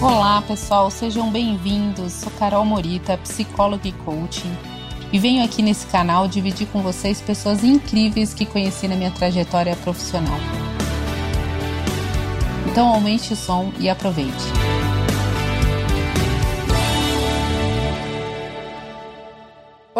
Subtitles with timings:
[0.00, 2.12] Olá, pessoal, sejam bem-vindos.
[2.12, 4.56] Sou Carol Morita, psicóloga e coaching,
[5.12, 9.74] e venho aqui nesse canal dividir com vocês pessoas incríveis que conheci na minha trajetória
[9.74, 10.38] profissional.
[12.70, 14.44] Então, aumente o som e aproveite.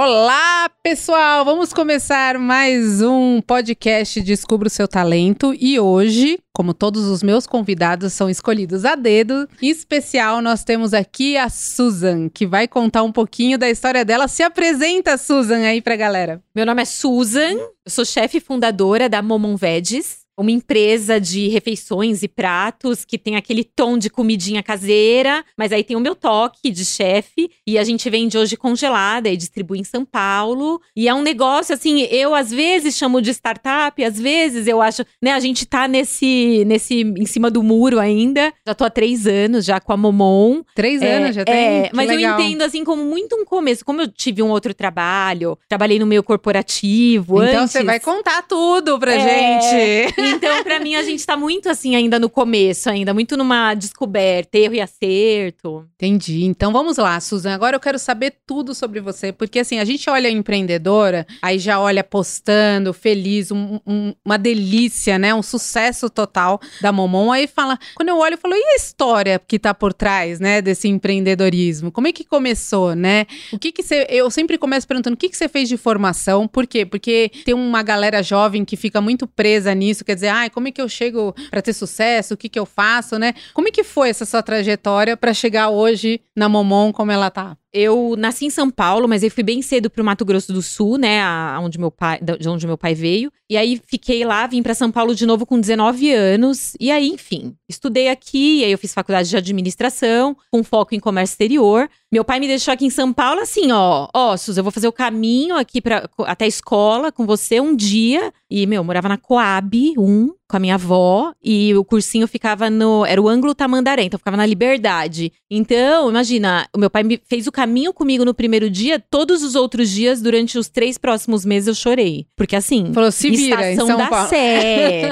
[0.00, 1.44] Olá, pessoal!
[1.44, 5.52] Vamos começar mais um podcast Descubra o Seu Talento.
[5.58, 10.94] E hoje, como todos os meus convidados são escolhidos a dedo, em especial nós temos
[10.94, 14.28] aqui a Susan, que vai contar um pouquinho da história dela.
[14.28, 16.40] Se apresenta, Susan, aí pra galera.
[16.54, 22.22] Meu nome é Susan, eu sou chefe fundadora da Momon Veggies uma empresa de refeições
[22.22, 26.70] e pratos que tem aquele tom de comidinha caseira, mas aí tem o meu toque
[26.70, 30.80] de chefe e a gente vende hoje congelada e distribui em São Paulo.
[30.94, 35.04] E é um negócio assim, eu às vezes chamo de startup, às vezes eu acho,
[35.20, 38.52] né, a gente tá nesse nesse em cima do muro ainda.
[38.64, 40.62] Já tô há três anos já com a Momon.
[40.72, 41.54] Três é, anos já tem.
[41.54, 42.38] É, mas legal.
[42.38, 46.06] eu entendo assim como muito um começo, como eu tive um outro trabalho, trabalhei no
[46.06, 47.42] meio corporativo.
[47.42, 47.72] Então antes.
[47.72, 50.14] você vai contar tudo pra é, gente.
[50.28, 54.58] Então, para mim, a gente tá muito assim ainda no começo, ainda, muito numa descoberta,
[54.58, 55.86] erro e acerto.
[55.94, 56.44] Entendi.
[56.44, 57.54] Então vamos lá, Susan.
[57.54, 61.80] Agora eu quero saber tudo sobre você, porque assim, a gente olha empreendedora, aí já
[61.80, 65.34] olha postando, feliz, um, um, uma delícia, né?
[65.34, 67.32] Um sucesso total da Momon.
[67.32, 70.60] Aí fala, quando eu olho, eu falo, e a história que tá por trás, né,
[70.60, 71.90] desse empreendedorismo?
[71.90, 73.26] Como é que começou, né?
[73.52, 74.06] O que que você.
[74.08, 76.84] Eu sempre começo perguntando o que que você fez de formação, por quê?
[76.84, 80.70] Porque tem uma galera jovem que fica muito presa nisso, quer dizer, ah, como é
[80.70, 82.34] que eu chego para ter sucesso?
[82.34, 83.34] O que que eu faço, né?
[83.54, 87.56] Como é que foi essa sua trajetória para chegar hoje na Momon como ela tá?
[87.72, 90.96] Eu nasci em São Paulo, mas eu fui bem cedo pro Mato Grosso do Sul,
[90.96, 91.22] né,
[91.58, 93.30] onde meu pai, de onde meu pai veio.
[93.50, 96.74] E aí fiquei lá, vim para São Paulo de novo com 19 anos.
[96.80, 101.34] E aí, enfim, estudei aqui, aí eu fiz faculdade de administração, com foco em comércio
[101.34, 101.88] exterior.
[102.10, 104.92] Meu pai me deixou aqui em São Paulo assim, ó, ó, eu vou fazer o
[104.92, 108.32] caminho aqui para até a escola com você um dia.
[108.50, 112.70] E meu, eu morava na Coab 1, com a minha avó e o cursinho ficava
[112.70, 113.04] no.
[113.04, 115.32] Era o ângulo Tamandaré, então ficava na Liberdade.
[115.50, 119.54] Então, imagina, o meu pai me fez o caminho comigo no primeiro dia, todos os
[119.54, 122.26] outros dias, durante os três próximos meses, eu chorei.
[122.36, 122.92] Porque assim.
[122.92, 124.28] Falou, se vira, estação em São da Paulo.
[124.28, 125.10] Sé,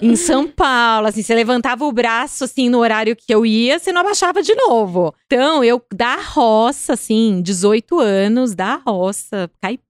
[0.00, 3.92] em São Paulo, assim, você levantava o braço, assim, no horário que eu ia, você
[3.92, 5.14] não abaixava de novo.
[5.26, 9.87] Então, eu da roça, assim, 18 anos, da roça, caipira.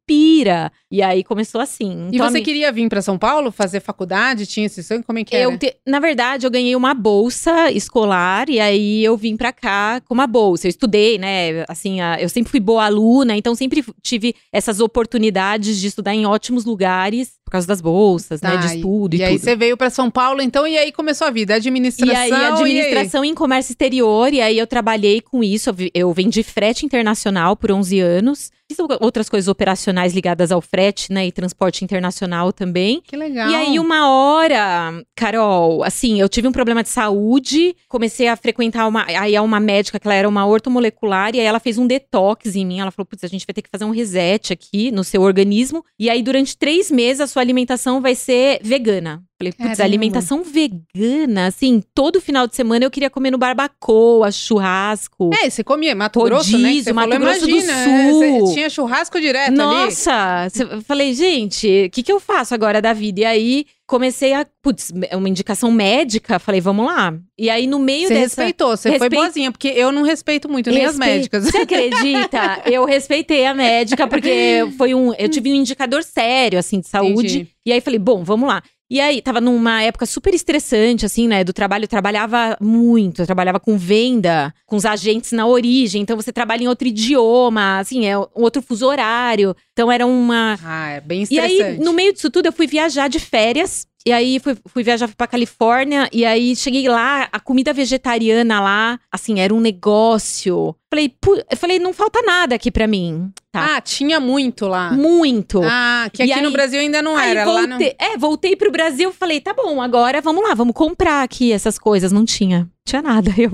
[0.91, 2.09] E aí começou assim.
[2.11, 4.47] E Então, a você queria vir para São Paulo fazer faculdade?
[4.47, 5.05] Tinha esse sonho?
[5.05, 5.45] Como é que era?
[5.53, 10.01] Eu te- na verdade, eu ganhei uma bolsa escolar e aí eu vim pra cá
[10.01, 10.67] com uma bolsa.
[10.67, 11.65] Eu estudei, né?
[11.69, 16.27] Assim, a- eu sempre fui boa aluna, então sempre tive essas oportunidades de estudar em
[16.27, 18.51] ótimos lugares por causa das bolsas, né?
[18.51, 19.45] Tá, De estudo e, e aí tudo.
[19.45, 22.15] você veio para São Paulo, então, e aí começou a vida, administração.
[22.15, 25.71] E aí, administração em comércio exterior, e aí eu trabalhei com isso.
[25.95, 28.51] Eu vendi frete internacional por 11 anos.
[28.71, 31.27] Fiz outras coisas operacionais ligadas ao frete, né?
[31.27, 33.01] E transporte internacional também.
[33.01, 33.49] Que legal.
[33.51, 38.87] E aí, uma hora, Carol, assim, eu tive um problema de saúde, comecei a frequentar
[38.87, 39.07] uma.
[39.07, 42.57] Aí, é uma médica que ela era uma ortomolecular, e aí ela fez um detox
[42.57, 42.81] em mim.
[42.81, 45.83] Ela falou: putz, a gente vai ter que fazer um reset aqui no seu organismo.
[45.99, 49.23] E aí, durante três meses, a sua alimentação vai ser vegana.
[49.41, 55.31] Falei, putz, alimentação vegana, assim, todo final de semana eu queria comer no barbacoa, churrasco.
[55.33, 56.83] É, você comia Mato Grosso, né?
[56.83, 58.21] Você Mato falou, Grosso do imagina, é, Sul.
[58.47, 59.57] você tinha churrasco direto ali.
[59.57, 63.21] Nossa, cê- eu falei, gente, o que, que eu faço agora da vida?
[63.21, 67.19] E aí comecei a, putz, uma indicação médica, falei, vamos lá.
[67.39, 68.43] E aí no meio Você dessa.
[68.43, 71.45] respeitou, você foi Respe- boazinha, porque eu não respeito muito, nem as médicas.
[71.45, 72.63] Você acredita?
[72.71, 75.15] eu respeitei a médica, porque foi um.
[75.15, 77.39] Eu tive um indicador sério, assim, de saúde.
[77.39, 77.49] Entendi.
[77.65, 78.63] E aí falei, bom, vamos lá.
[78.91, 81.85] E aí, tava numa época super estressante, assim, né, do trabalho.
[81.85, 86.01] Eu trabalhava muito, eu trabalhava com venda, com os agentes na origem.
[86.01, 89.55] Então, você trabalha em outro idioma, assim, é um outro fuso horário.
[89.73, 90.59] Então, era uma.
[90.65, 91.63] Ah, é bem E estressante.
[91.63, 93.87] aí, no meio disso tudo, eu fui viajar de férias.
[94.07, 96.09] E aí, fui, fui viajar fui pra Califórnia.
[96.13, 100.75] E aí, cheguei lá, a comida vegetariana lá, assim, era um negócio.
[100.91, 103.31] Falei, pu- eu falei, não falta nada aqui pra mim.
[103.53, 103.77] Tá.
[103.77, 104.93] Ah, tinha muito lá.
[104.93, 105.61] Muito.
[105.63, 107.45] Ah, que aqui no aí- Brasil ainda não era.
[107.45, 107.71] Lá não...
[107.79, 111.79] voltei, é, voltei pro Brasil, falei, tá bom, agora vamos lá, vamos comprar aqui essas
[111.79, 112.11] coisas.
[112.13, 113.31] Não tinha, tinha nada.
[113.37, 113.51] Aí eu,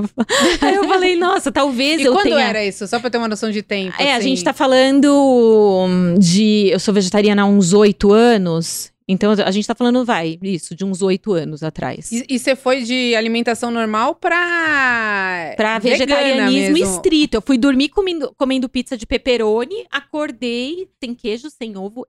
[0.61, 2.41] aí eu falei, nossa, talvez E eu quando tenha...
[2.43, 2.87] era isso?
[2.87, 3.95] Só pra ter uma noção de tempo.
[4.01, 4.29] É, a assim.
[4.29, 5.87] gente tá falando
[6.19, 6.69] de.
[6.73, 8.93] Eu sou vegetariana há uns oito anos.
[9.07, 12.11] Então a gente tá falando, vai, isso, de uns oito anos atrás.
[12.11, 15.53] E você foi de alimentação normal pra.
[15.57, 17.37] Pra vegetarianismo estrito.
[17.37, 22.07] Eu fui dormir comendo, comendo pizza de pepperoni, acordei sem queijo, sem ovo,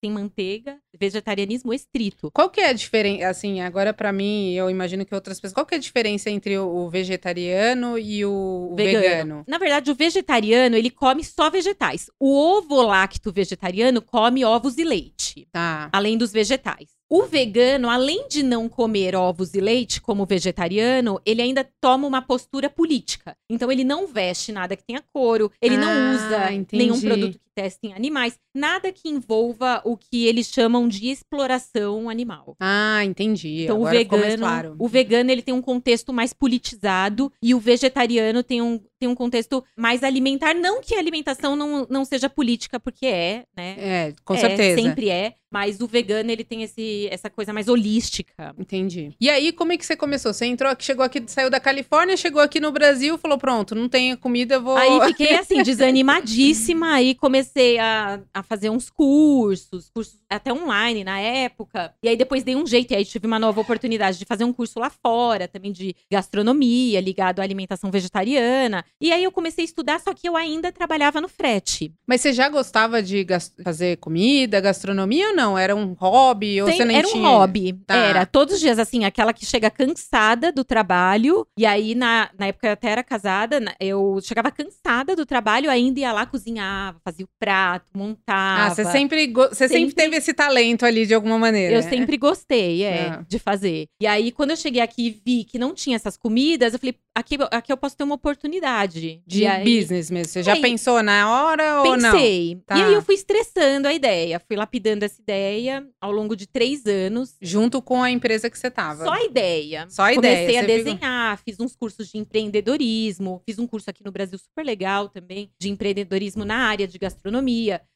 [0.00, 2.30] sem manteiga, vegetarianismo estrito.
[2.32, 3.28] Qual que é a diferença?
[3.28, 5.54] Assim, agora para mim, eu imagino que outras pessoas.
[5.54, 9.00] Qual que é a diferença entre o vegetariano e o vegano?
[9.00, 9.44] vegano?
[9.46, 12.10] Na verdade, o vegetariano, ele come só vegetais.
[12.18, 15.48] O ovo lacto vegetariano come ovos e leite.
[15.52, 15.88] Tá.
[15.92, 16.98] Além dos vegetais.
[17.10, 22.20] O vegano, além de não comer ovos e leite, como vegetariano, ele ainda toma uma
[22.20, 23.34] postura política.
[23.48, 26.84] Então, ele não veste nada que tenha couro, ele ah, não usa entendi.
[26.84, 32.08] nenhum produto que teste em animais, nada que envolva o que eles chamam de exploração
[32.08, 32.56] animal.
[32.60, 33.64] Ah, entendi.
[33.64, 34.76] Então, Agora o vegano, claro.
[34.78, 39.14] o vegano ele tem um contexto mais politizado e o vegetariano tem um, tem um
[39.14, 40.54] contexto mais alimentar.
[40.54, 43.76] Não que a alimentação não, não seja política, porque é, né?
[43.78, 44.80] É, com é, certeza.
[44.80, 45.34] Sempre é.
[45.50, 48.54] Mas o vegano, ele tem esse, essa coisa mais holística.
[48.58, 49.14] Entendi.
[49.18, 50.32] E aí, como é que você começou?
[50.34, 53.88] Você entrou aqui, chegou aqui, saiu da Califórnia, chegou aqui no Brasil, falou: pronto, não
[53.88, 54.76] tem comida, eu vou.
[54.76, 56.92] Aí fiquei assim, desanimadíssima.
[56.92, 57.47] aí comecei
[57.78, 61.94] a, a fazer uns cursos, cursos até online na época.
[62.02, 62.92] E aí depois dei um jeito.
[62.92, 67.00] E aí tive uma nova oportunidade de fazer um curso lá fora, também de gastronomia,
[67.00, 68.84] ligado à alimentação vegetariana.
[69.00, 71.92] E aí eu comecei a estudar, só que eu ainda trabalhava no frete.
[72.06, 73.26] Mas você já gostava de
[73.62, 75.58] fazer comida, gastronomia ou não?
[75.58, 76.60] Era um hobby?
[76.60, 77.22] Ou Tem, você nem era tinha...
[77.22, 77.72] um hobby.
[77.86, 77.94] Tá.
[77.94, 78.26] Era.
[78.26, 81.46] Todos os dias, assim, aquela que chega cansada do trabalho.
[81.56, 86.00] E aí, na, na época eu até era casada, eu chegava cansada do trabalho, ainda
[86.00, 88.66] ia lá, cozinhava, fazia o prato, montava.
[88.66, 91.74] Ah, você sempre, você sempre, sempre teve esse talento ali de alguma maneira.
[91.74, 93.24] Eu sempre gostei, é, ah.
[93.26, 93.86] de fazer.
[94.00, 96.94] E aí, quando eu cheguei aqui e vi que não tinha essas comidas, eu falei,
[97.14, 99.22] aqui, aqui eu posso ter uma oportunidade.
[99.26, 99.64] De, de aí...
[99.64, 100.32] business mesmo.
[100.32, 102.02] Você já aí, pensou na hora ou pensei.
[102.02, 102.12] não?
[102.12, 102.62] Pensei.
[102.66, 102.78] Tá.
[102.78, 104.40] E aí eu fui estressando a ideia.
[104.40, 107.36] Fui lapidando essa ideia ao longo de três anos.
[107.40, 109.04] Junto com a empresa que você tava.
[109.04, 109.86] Só a ideia.
[109.88, 110.36] Só a ideia.
[110.36, 113.42] Comecei a desenhar, fiz uns cursos de empreendedorismo.
[113.46, 117.27] Fiz um curso aqui no Brasil super legal também, de empreendedorismo na área de gastronomia.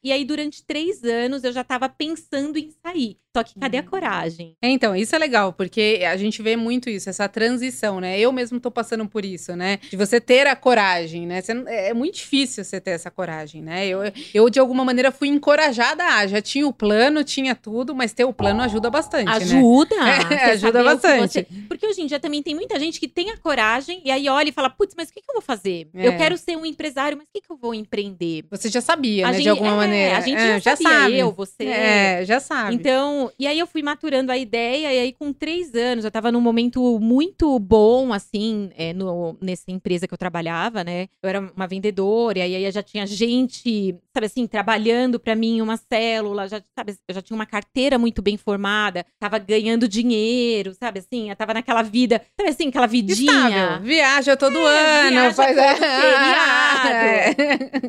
[0.03, 3.17] E aí, durante três anos, eu já tava pensando em sair.
[3.35, 3.87] Só que cadê a uhum.
[3.87, 4.55] coragem?
[4.61, 8.19] É, então, isso é legal, porque a gente vê muito isso, essa transição, né?
[8.19, 9.79] Eu mesmo tô passando por isso, né?
[9.89, 11.41] De você ter a coragem, né?
[11.41, 13.87] Você, é muito difícil você ter essa coragem, né?
[13.87, 14.01] Eu,
[14.35, 16.27] eu, de alguma maneira, fui encorajada a.
[16.27, 19.25] Já tinha o plano, tinha tudo, mas ter o plano ajuda bastante.
[19.25, 19.31] Né?
[19.31, 19.95] Ajuda!
[19.95, 20.13] Né?
[20.43, 21.31] É, ajuda bastante.
[21.31, 21.47] Você...
[21.67, 24.49] Porque hoje em dia também tem muita gente que tem a coragem e aí olha
[24.49, 25.87] e fala: putz, mas o que, que eu vou fazer?
[25.93, 26.07] É.
[26.07, 28.45] Eu quero ser um empresário, mas o que, que eu vou empreender?
[28.51, 29.33] Você já sabia, a né?
[29.33, 30.17] Gente, de alguma é, maneira.
[30.17, 31.19] A gente é, já, já sabia, sabe.
[31.19, 31.63] eu, você.
[31.65, 32.75] É, já sabe.
[32.75, 36.31] Então, e aí eu fui maturando a ideia, e aí com três anos, eu tava
[36.31, 41.07] num momento muito bom, assim, é, no, nessa empresa que eu trabalhava, né?
[41.21, 45.77] Eu era uma vendedora, e aí já tinha gente, sabe assim, trabalhando para mim uma
[45.77, 50.99] célula, já, sabe, eu já tinha uma carteira muito bem formada, tava ganhando dinheiro, sabe
[50.99, 51.29] assim?
[51.29, 53.31] Eu tava naquela vida, sabe assim, aquela vidinha.
[53.31, 53.81] Estável.
[53.81, 57.33] Viaja todo é, ano, viaja faz todo feriado, é.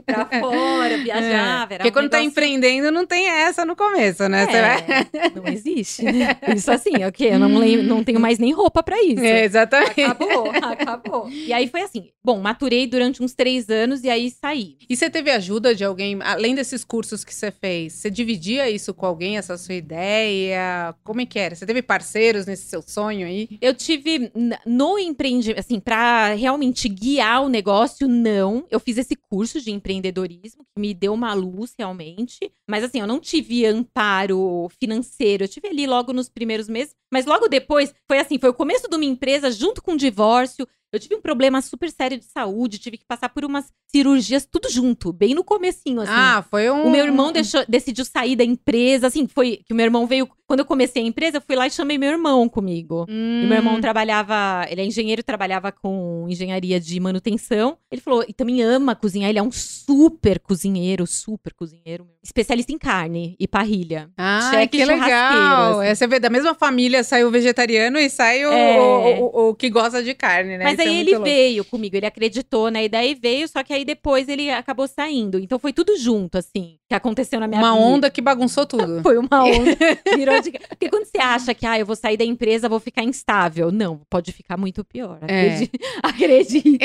[0.07, 1.67] pra fora, É.
[1.67, 2.35] Porque quando tá negócio...
[2.35, 4.45] tá empreendendo, não tem essa no começo, né?
[4.45, 5.31] É, vai...
[5.35, 6.37] Não existe, né?
[6.55, 9.25] Isso assim, ok, eu não, lembro, não tenho mais nem roupa pra isso.
[9.25, 10.03] É, exatamente.
[10.03, 11.31] Acabou, acabou.
[11.31, 14.77] E aí foi assim, bom, maturei durante uns três anos e aí saí.
[14.89, 18.93] E você teve ajuda de alguém, além desses cursos que você fez, você dividia isso
[18.95, 20.95] com alguém, essa sua ideia?
[21.03, 21.55] Como é que era?
[21.55, 23.49] Você teve parceiros nesse seu sonho aí?
[23.61, 24.31] Eu tive
[24.67, 28.65] no empreendimento, assim, pra realmente guiar o negócio, não.
[28.71, 32.51] Eu fiz esse curso de empreendedorismo que me deu uma luz realmente.
[32.69, 35.45] Mas assim, eu não tive amparo financeiro.
[35.45, 36.95] Eu tive ali logo nos primeiros meses.
[37.13, 40.67] Mas logo depois, foi assim, foi o começo de uma empresa junto com o divórcio.
[40.93, 44.71] Eu tive um problema super sério de saúde, tive que passar por umas cirurgias tudo
[44.71, 46.13] junto, bem no comecinho, assim.
[46.15, 46.87] Ah, foi um...
[46.87, 50.29] O meu irmão deixou, decidiu sair da empresa, assim, foi que o meu irmão veio...
[50.47, 53.07] Quando eu comecei a empresa, eu fui lá e chamei meu irmão comigo.
[53.09, 53.43] Hum.
[53.43, 53.81] E meu irmão hum.
[53.81, 54.67] trabalhava...
[54.69, 57.79] Ele é engenheiro, trabalhava com engenharia de manutenção.
[57.91, 62.07] Ele falou, e também ama cozinhar, ele é um super cozinheiro, super cozinheiro.
[62.23, 64.11] Especialista em carne e parrilha.
[64.17, 65.81] Ah, Cheque que legal!
[65.81, 65.89] Assim.
[65.89, 68.81] É, você vê, da mesma família saiu o vegetariano e sai o, é.
[68.81, 70.65] o, o, o, que gosta de carne, né?
[70.65, 71.25] Mas aí é ele louco.
[71.25, 75.39] veio comigo, ele acreditou na ideia e veio, só que aí depois ele acabou saindo.
[75.39, 77.81] Então foi tudo junto, assim, que aconteceu na minha uma vida.
[77.81, 79.01] Uma onda que bagunçou tudo.
[79.03, 79.77] foi uma onda.
[80.17, 80.53] Virou de...
[80.53, 83.71] Porque quando você acha que, ah, eu vou sair da empresa, vou ficar instável.
[83.71, 85.19] Não, pode ficar muito pior.
[85.23, 85.69] É.
[86.03, 86.79] Acredite.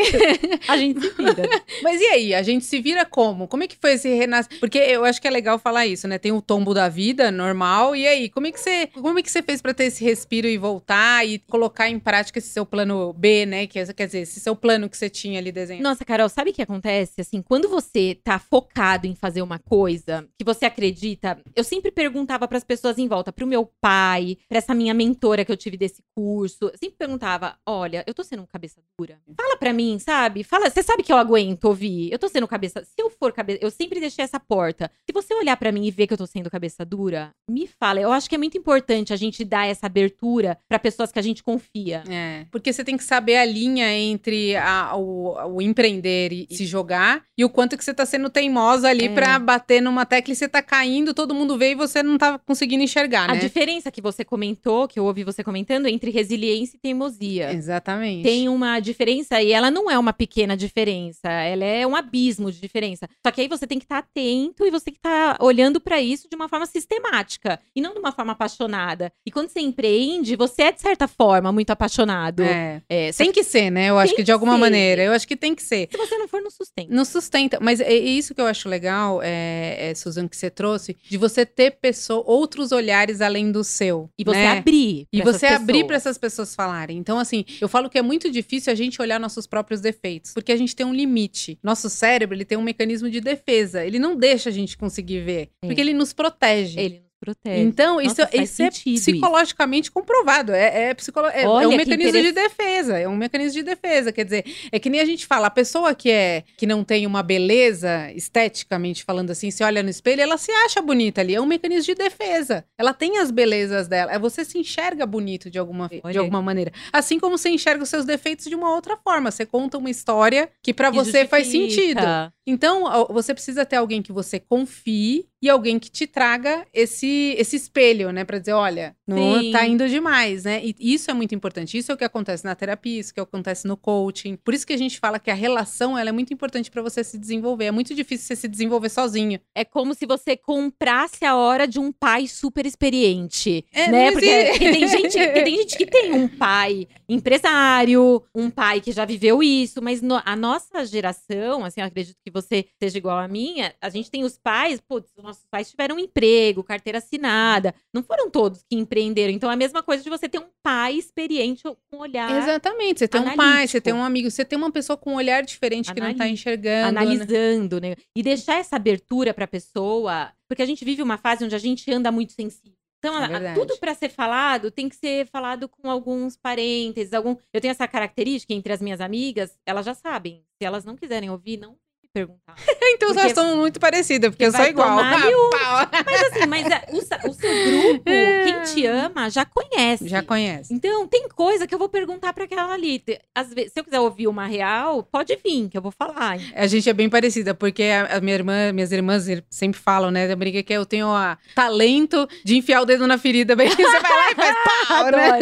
[0.67, 1.49] a gente se vira.
[1.83, 2.33] Mas e aí?
[2.33, 3.47] A gente se vira como?
[3.47, 4.59] Como é que foi esse renascimento?
[4.59, 6.17] Porque eu acho que é legal falar isso, né?
[6.17, 7.95] Tem o tombo da vida normal.
[7.95, 10.47] E aí, como é que você, como é que você fez para ter esse respiro
[10.47, 13.67] e voltar e colocar em prática esse seu plano B, né?
[13.67, 15.83] Que, quer dizer, esse seu plano que você tinha ali desenhado?
[15.83, 17.21] Nossa, Carol, sabe o que acontece?
[17.21, 22.47] Assim, quando você tá focado em fazer uma coisa que você acredita, eu sempre perguntava
[22.47, 25.77] para as pessoas em volta, pro meu pai, para essa minha mentora que eu tive
[25.77, 29.17] desse curso, eu sempre perguntava: "Olha, eu tô sendo cabeça dura?
[29.35, 30.43] Fala para mim, sabe?
[30.43, 32.11] Fala, você sabe que eu aguento ouvir.
[32.11, 34.91] Eu tô sendo cabeça, se eu for cabeça, eu sempre deixei essa porta.
[35.05, 38.01] Se você olhar para mim e ver que eu tô sendo cabeça dura, me fala.
[38.01, 41.21] Eu acho que é muito importante a gente dar essa abertura para pessoas que a
[41.21, 42.03] gente confia.
[42.09, 46.55] É, porque você tem que saber a linha entre a, o, o, empreender e, e,
[46.55, 49.13] se jogar e o quanto que você tá sendo teimosa ali é.
[49.13, 52.37] para bater numa tecla e você tá caindo, todo mundo vê e você não tá
[52.39, 53.37] conseguindo enxergar, né?
[53.37, 57.51] A diferença que você comentou, que eu ouvi você comentando, é entre resiliência e teimosia.
[57.53, 58.23] Exatamente.
[58.23, 62.59] Tem uma diferença e ela não é uma pequena diferença, ela é um abismo de
[62.59, 63.07] diferença.
[63.25, 65.43] Só que aí você tem que estar tá atento e você tem que estar tá
[65.43, 69.11] olhando para isso de uma forma sistemática e não de uma forma apaixonada.
[69.25, 72.43] E quando você empreende, você é de certa forma muito apaixonado.
[72.43, 72.81] É.
[72.89, 73.89] é tem que ser, né?
[73.89, 74.59] Eu acho que de alguma ser.
[74.59, 75.03] maneira.
[75.03, 75.87] Eu acho que tem que ser.
[75.91, 76.93] Se você não for, não sustenta.
[76.93, 77.59] Não sustenta.
[77.61, 81.45] Mas é isso que eu acho legal, é, é Susan, que você trouxe, de você
[81.45, 84.09] ter pessoa, outros olhares além do seu.
[84.17, 84.57] E você né?
[84.57, 85.07] abrir.
[85.11, 86.97] E você abrir para essas pessoas falarem.
[86.97, 90.51] Então, assim, eu falo que é muito difícil a gente olhar nossos próprios defeitos, porque
[90.51, 91.57] a gente tem um limite.
[91.63, 93.85] Nosso cérebro, ele tem um mecanismo de defesa.
[93.85, 95.67] Ele não deixa a gente conseguir ver, é.
[95.67, 96.79] porque ele nos protege.
[96.79, 97.61] Ele protege.
[97.61, 99.91] Então, Nossa, isso, isso é psicologicamente isso.
[99.91, 100.53] comprovado.
[100.53, 101.27] É, é, psicolo...
[101.27, 102.97] é, é um mecanismo de defesa.
[102.97, 104.11] É um mecanismo de defesa.
[104.11, 107.05] Quer dizer, é que nem a gente fala, a pessoa que é que não tem
[107.05, 111.35] uma beleza, esteticamente falando assim, se olha no espelho, ela se acha bonita ali.
[111.35, 112.65] É um mecanismo de defesa.
[112.77, 114.11] Ela tem as belezas dela.
[114.11, 116.71] É você se enxerga bonito de alguma, de alguma maneira.
[116.91, 119.31] Assim como você enxerga os seus defeitos de uma outra forma.
[119.31, 121.29] Você conta uma história que para você justifica.
[121.29, 122.01] faz sentido.
[122.45, 127.55] Então, você precisa ter alguém que você confie e alguém que te traga esse, esse
[127.55, 128.23] espelho, né?
[128.25, 129.51] Pra dizer, olha, não Sim.
[129.51, 130.61] tá indo demais, né?
[130.63, 131.77] E isso é muito importante.
[131.77, 134.35] Isso é o que acontece na terapia, isso é o que acontece no coaching.
[134.35, 137.03] Por isso que a gente fala que a relação, ela é muito importante para você
[137.03, 137.65] se desenvolver.
[137.65, 139.39] É muito difícil você se desenvolver sozinho.
[139.55, 144.11] É como se você comprasse a hora de um pai super experiente, é, né?
[144.11, 149.05] Porque, porque tem, gente, tem gente que tem um pai empresário, um pai que já
[149.05, 153.27] viveu isso, mas no, a nossa geração, assim, eu acredito que você seja igual a
[153.27, 157.73] minha, a gente tem os pais, putz, nossos pais tiveram um emprego, carteira assinada.
[157.93, 159.33] Não foram todos que empreenderam.
[159.33, 162.29] Então, é a mesma coisa de você ter um pai experiente com um olhar.
[162.41, 162.99] Exatamente.
[162.99, 163.43] Você tem analítico.
[163.43, 166.01] um pai, você tem um amigo, você tem uma pessoa com um olhar diferente que
[166.01, 166.91] não tá enxergando.
[166.93, 167.01] Né?
[167.01, 167.89] Analisando, né?
[167.89, 167.95] né?
[168.15, 170.31] E deixar essa abertura pra pessoa.
[170.47, 172.79] Porque a gente vive uma fase onde a gente anda muito sensível.
[172.99, 177.13] Então, é tudo para ser falado tem que ser falado com alguns parênteses.
[177.13, 177.35] Algum...
[177.53, 180.43] Eu tenho essa característica entre as minhas amigas, elas já sabem.
[180.57, 181.77] Se elas não quiserem ouvir, não
[182.13, 182.55] perguntar.
[182.93, 184.89] então porque, são muito parecidas, porque eu sou igual.
[184.95, 190.07] mas assim, mas é, o, o, seu grupo, quem te ama, já conhece.
[190.07, 190.73] Já conhece.
[190.73, 193.03] Então, tem coisa que eu vou perguntar para aquela ali.
[193.33, 196.37] Às vezes, se eu quiser ouvir uma real, pode vir, que eu vou falar.
[196.55, 200.27] A gente é bem parecida, porque a, a minha irmã, minhas irmãs sempre falam, né?
[200.27, 203.99] Da briga que eu tenho o talento de enfiar o dedo na ferida, bem você
[203.99, 204.55] vai lá e faz
[204.87, 205.39] pau, né?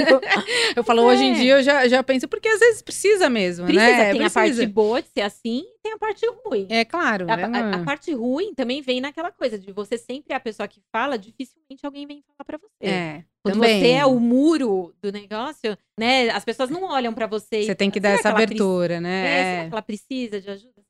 [0.75, 1.03] Eu falo, é.
[1.05, 1.35] hoje em é.
[1.35, 4.11] dia eu já, já penso, porque às vezes precisa mesmo, precisa, né?
[4.11, 4.39] Tem precisa.
[4.39, 6.67] a parte boa de ser assim tem a parte ruim.
[6.69, 7.31] É claro.
[7.31, 7.59] A, né?
[7.59, 10.81] a, a, parte ruim também vem naquela coisa de você sempre é a pessoa que
[10.91, 12.85] fala, dificilmente alguém vem falar para você.
[12.85, 13.23] É.
[13.41, 13.79] Quando também.
[13.79, 16.29] você é o muro do negócio, né?
[16.29, 17.63] As pessoas não olham para você.
[17.63, 19.25] Você tem que dar essa abertura, né?
[19.25, 20.86] É, será que ela precisa de ajuda?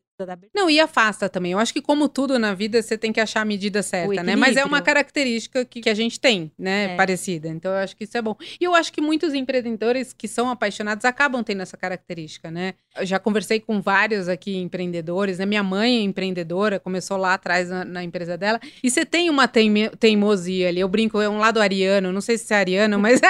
[0.54, 1.52] Não, e afasta também.
[1.52, 4.36] Eu acho que, como tudo na vida, você tem que achar a medida certa, né?
[4.36, 6.94] Mas é uma característica que, que a gente tem, né?
[6.94, 6.96] É.
[6.96, 7.48] Parecida.
[7.48, 8.36] Então, eu acho que isso é bom.
[8.60, 12.74] E eu acho que muitos empreendedores que são apaixonados acabam tendo essa característica, né?
[12.98, 15.46] Eu já conversei com vários aqui empreendedores, né?
[15.46, 18.60] Minha mãe é empreendedora, começou lá atrás na, na empresa dela.
[18.84, 20.80] E você tem uma teimosia ali.
[20.80, 22.12] Eu brinco, é um lado ariano.
[22.12, 23.22] Não sei se é ariano, mas.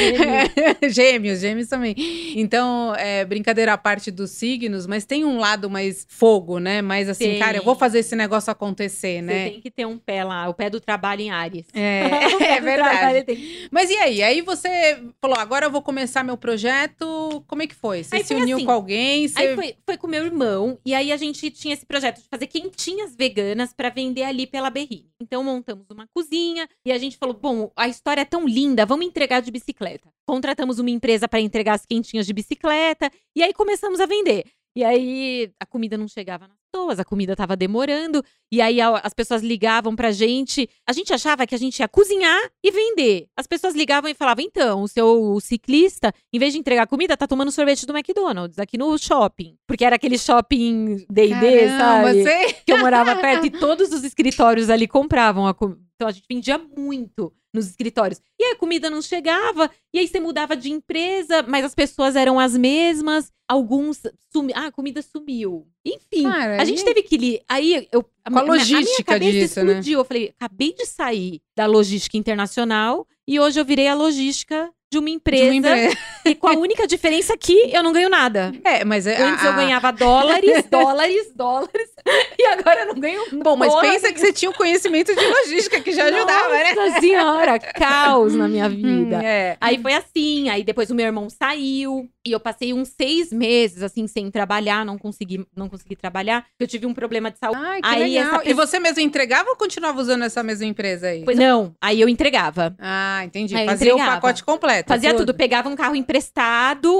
[0.88, 1.94] gêmeos, gêmeos também.
[2.36, 6.80] Então, é, brincadeira à parte dos signos, mas tem um lado mais fogo, né?
[6.80, 7.38] Mas assim, tem.
[7.40, 9.46] cara, eu vou fazer esse negócio acontecer, né?
[9.46, 11.66] Você tem que ter um pé lá, o pé do trabalho em Ares.
[11.74, 12.02] É,
[12.58, 13.68] é verdade.
[13.72, 14.22] Mas e aí?
[14.22, 17.42] Aí você falou, agora eu vou começar meu projeto.
[17.48, 18.04] Como é que foi?
[18.04, 19.26] Você aí se uniu assim, com alguém?
[19.26, 19.36] Você...
[19.36, 22.46] Aí foi, foi com meu irmão, e aí a gente tinha esse projeto de fazer
[22.46, 25.10] quentinhas veganas para vender ali pela Berrini.
[25.20, 29.06] Então montamos uma cozinha e a gente falou: bom, a história é tão linda, vamos
[29.06, 30.08] entregar de bicicleta.
[30.24, 34.44] Contratamos uma empresa para entregar as quentinhas de bicicleta e aí começamos a vender.
[34.74, 38.24] E aí a comida não chegava na pessoas, a comida tava demorando.
[38.50, 40.68] E aí a- as pessoas ligavam pra gente.
[40.88, 43.26] A gente achava que a gente ia cozinhar e vender.
[43.36, 47.26] As pessoas ligavam e falavam: então, o seu ciclista, em vez de entregar comida, tá
[47.26, 49.54] tomando sorvete do McDonald's aqui no shopping.
[49.66, 52.22] Porque era aquele shopping DD, sabe?
[52.22, 52.52] sei.
[52.64, 55.80] que eu morava perto e todos os escritórios ali compravam a comida.
[56.02, 58.20] Então a gente vendia muito nos escritórios.
[58.40, 62.16] E aí a comida não chegava, e aí você mudava de empresa, mas as pessoas
[62.16, 63.30] eram as mesmas.
[63.48, 64.00] Alguns
[64.32, 64.56] sumiu.
[64.56, 65.66] Ah, a comida sumiu.
[65.84, 67.16] Enfim, Cara, a gente aí- teve que.
[67.16, 67.40] Li...
[67.48, 68.02] Aí eu.
[68.02, 69.72] Com a minha- minha logística cabeça disso, né?
[69.72, 70.00] explodiu.
[70.00, 74.98] Eu falei, acabei de sair da logística internacional e hoje eu virei a logística de
[74.98, 75.44] uma De empresa.
[75.44, 75.96] uma empresa.
[76.24, 78.52] E com a única diferença que eu não ganho nada.
[78.64, 79.20] É, mas é.
[79.20, 81.90] Antes a- eu ganhava dólares, dólares, dólares.
[82.38, 85.80] E agora eu não ganho Bom, mas pensa que você tinha o conhecimento de logística
[85.80, 86.72] que já ajudava, né?
[86.74, 88.70] Nossa senhora, caos na minha Hum,
[89.04, 89.20] vida.
[89.24, 89.56] é.
[89.60, 93.82] Aí foi assim, aí depois o meu irmão saiu e eu passei uns seis meses
[93.82, 97.60] assim sem trabalhar, não consegui, não consegui trabalhar, eu tive um problema de saúde.
[97.62, 98.40] Ai, que Aí legal.
[98.44, 101.24] E você mesmo entregava ou continuava usando essa mesma empresa aí?
[101.24, 102.74] Pois não, aí eu entregava.
[102.78, 103.56] Ah, entendi.
[103.56, 104.20] Aí Fazia o entregava.
[104.20, 104.88] pacote completo.
[104.88, 106.11] Fazia tudo, pegava um carro emprestado,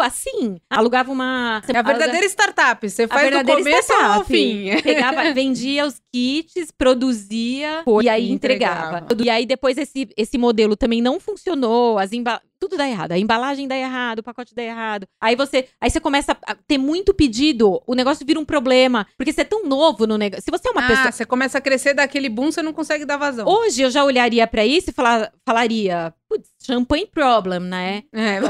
[0.01, 2.89] assim, alugava uma É a verdadeira startup.
[2.89, 4.81] Você faz do começo ao fim.
[4.83, 8.99] Pegava, vendia os kits, produzia e aí entregava.
[8.99, 9.25] entregava.
[9.25, 12.41] E aí depois esse, esse modelo também não funcionou, as emba...
[12.63, 13.11] tudo dá errado.
[13.11, 15.05] A embalagem dá errado, o pacote dá errado.
[15.21, 19.33] Aí você, aí você começa a ter muito pedido, o negócio vira um problema, porque
[19.33, 20.45] você é tão novo no negócio.
[20.45, 23.05] Se você é uma ah, pessoa você começa a crescer daquele boom, você não consegue
[23.05, 23.49] dar vazão.
[23.49, 28.05] Hoje eu já olharia pra isso e falar, falaria, putz, champanhe problem, né?
[28.13, 28.41] É,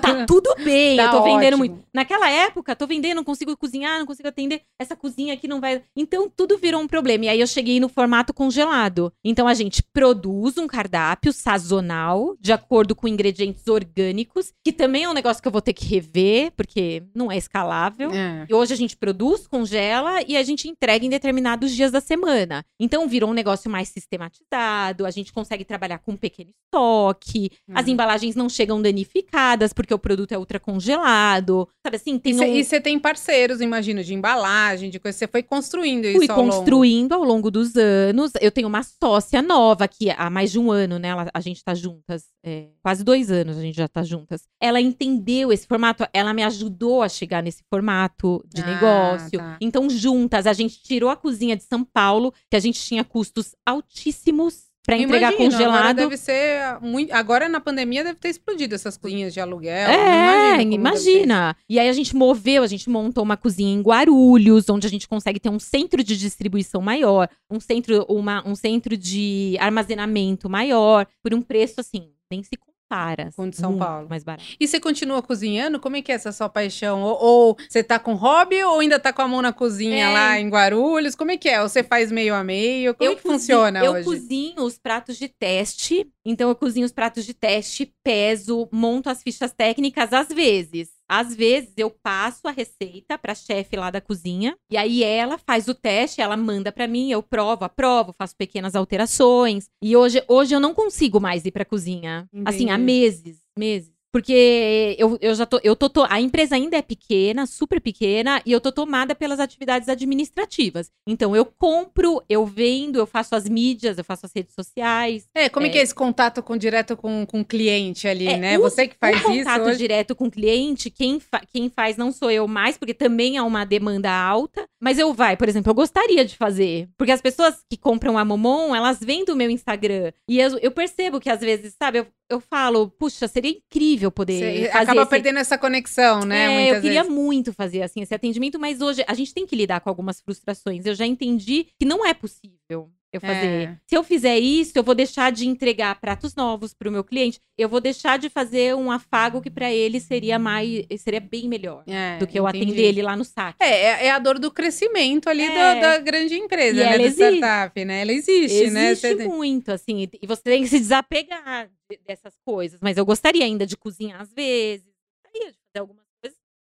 [0.00, 1.58] Tá tudo bem, Tá eu tô vendendo ótimo.
[1.58, 1.84] muito.
[1.94, 4.62] Naquela época, tô vendendo, não consigo cozinhar, não consigo atender.
[4.78, 5.82] Essa cozinha aqui não vai.
[5.96, 7.26] Então, tudo virou um problema.
[7.26, 9.12] E aí eu cheguei no formato congelado.
[9.24, 15.08] Então, a gente produz um cardápio sazonal, de acordo com ingredientes orgânicos, que também é
[15.08, 18.10] um negócio que eu vou ter que rever, porque não é escalável.
[18.10, 18.46] É.
[18.48, 22.64] E hoje a gente produz, congela e a gente entrega em determinados dias da semana.
[22.78, 27.86] Então virou um negócio mais sistematizado, a gente consegue trabalhar com um pequeno estoque, as
[27.86, 27.92] Uhum.
[27.92, 31.68] embalagens não chegam danificadas porque o produto é ultra congelado.
[31.84, 32.42] Sabe assim, tem um...
[32.42, 35.16] E você tem parceiros, imagino, de embalagem, de coisa.
[35.16, 36.52] Você foi construindo isso Fui ao longo.
[36.52, 38.32] construindo ao longo dos anos.
[38.40, 41.08] Eu tenho uma sócia nova que há mais de um ano, né?
[41.08, 42.24] ela- a gente tá juntas.
[42.42, 44.42] é, quase dois anos a gente já tá juntas.
[44.60, 49.38] Ela entendeu esse formato, ela me ajudou a chegar nesse formato de Ah, negócio.
[49.38, 49.56] tá.
[49.60, 53.54] Então, juntas, a gente tirou a cozinha de São Paulo, que a gente tinha custos
[53.66, 55.96] altíssimos pra entregar Imagino, Agora congelado.
[55.96, 57.12] deve ser muito.
[57.12, 59.88] Agora na pandemia deve ter explodido essas cozinhas de aluguel.
[59.90, 61.56] É, imagino imagina.
[61.68, 65.06] E aí a gente moveu, a gente montou uma cozinha em Guarulhos, onde a gente
[65.06, 71.06] consegue ter um centro de distribuição maior, um centro, uma, um centro de armazenamento maior,
[71.22, 72.56] por um preço assim, nem se
[72.90, 73.30] compara.
[73.36, 74.08] Com de São Paulo.
[74.08, 74.44] Mais barato.
[74.58, 75.78] E você continua cozinhando?
[75.78, 77.02] Como é que é essa sua paixão?
[77.02, 80.12] Ou, ou você tá com hobby ou ainda tá com a mão na cozinha É.
[80.12, 81.14] lá em Guarulhos?
[81.14, 81.62] Como é que é?
[81.62, 82.94] Ou você faz meio a meio?
[82.94, 84.04] Como é que cozi- funciona eu hoje?
[84.04, 86.06] cozinho os pratos de teste.
[86.24, 90.90] Então, eu cozinho os pratos de teste, peso, monto as fichas técnicas às vezes.
[91.12, 94.56] Às vezes, eu passo a receita pra chefe lá da cozinha.
[94.70, 98.76] E aí, ela faz o teste, ela manda pra mim, eu provo, aprovo, faço pequenas
[98.76, 99.68] alterações.
[99.82, 102.28] E hoje, hoje eu não consigo mais ir pra cozinha.
[102.44, 102.84] Assim, há Entendi.
[102.84, 103.99] meses, meses.
[104.12, 108.42] Porque eu, eu já tô, eu tô, to- a empresa ainda é pequena, super pequena,
[108.44, 110.90] e eu tô tomada pelas atividades administrativas.
[111.06, 115.28] Então eu compro, eu vendo, eu faço as mídias, eu faço as redes sociais.
[115.34, 115.72] É, como é, É.
[115.72, 118.58] que é esse contato com, direto com, com o cliente ali, É, né?
[118.58, 119.78] o- Você que faz o isso contato hoje.
[119.78, 123.42] direto com o cliente, quem, fa- quem faz não sou eu mais, porque também é
[123.42, 124.64] uma demanda alta.
[124.82, 126.88] Mas eu vai, por exemplo, eu gostaria de fazer.
[126.96, 130.12] Porque as pessoas que compram a Momon, elas vêm do meu Instagram.
[130.28, 134.38] E eu, eu percebo que às vezes, sabe, eu, eu falo, puxa, seria incrível poder
[134.62, 136.68] Você fazer acaba esse- perdendo essa conexão, né?
[136.68, 137.12] É, eu queria vezes.
[137.16, 140.86] muito fazer assim esse atendimento, mas hoje a gente tem que lidar com algumas frustrações.
[140.86, 143.46] Eu já entendi que não é possível eu fazer.
[143.68, 143.76] É.
[143.88, 147.40] Se eu fizer isso, eu vou deixar de entregar pratos novos para o meu cliente.
[147.58, 151.82] Eu vou deixar de fazer um afago que para ele seria mais, seria bem melhor
[151.88, 152.66] É, do que eu entendi.
[152.66, 153.56] atender ele lá no saque.
[153.60, 155.54] É, é, é a dor do crescimento ali É.
[155.54, 156.98] da, da grande empresa, E né?
[156.98, 157.34] Do existe.
[157.38, 158.02] startup, né?
[158.02, 158.90] Ela existe, né?
[158.92, 162.78] Existe Você tem- muito, assim, e você tem que se desapegar de- dessas coisas.
[162.80, 164.86] Mas eu gostaria ainda de cozinhar às vezes,
[165.24, 166.06] gostaria de fazer algumas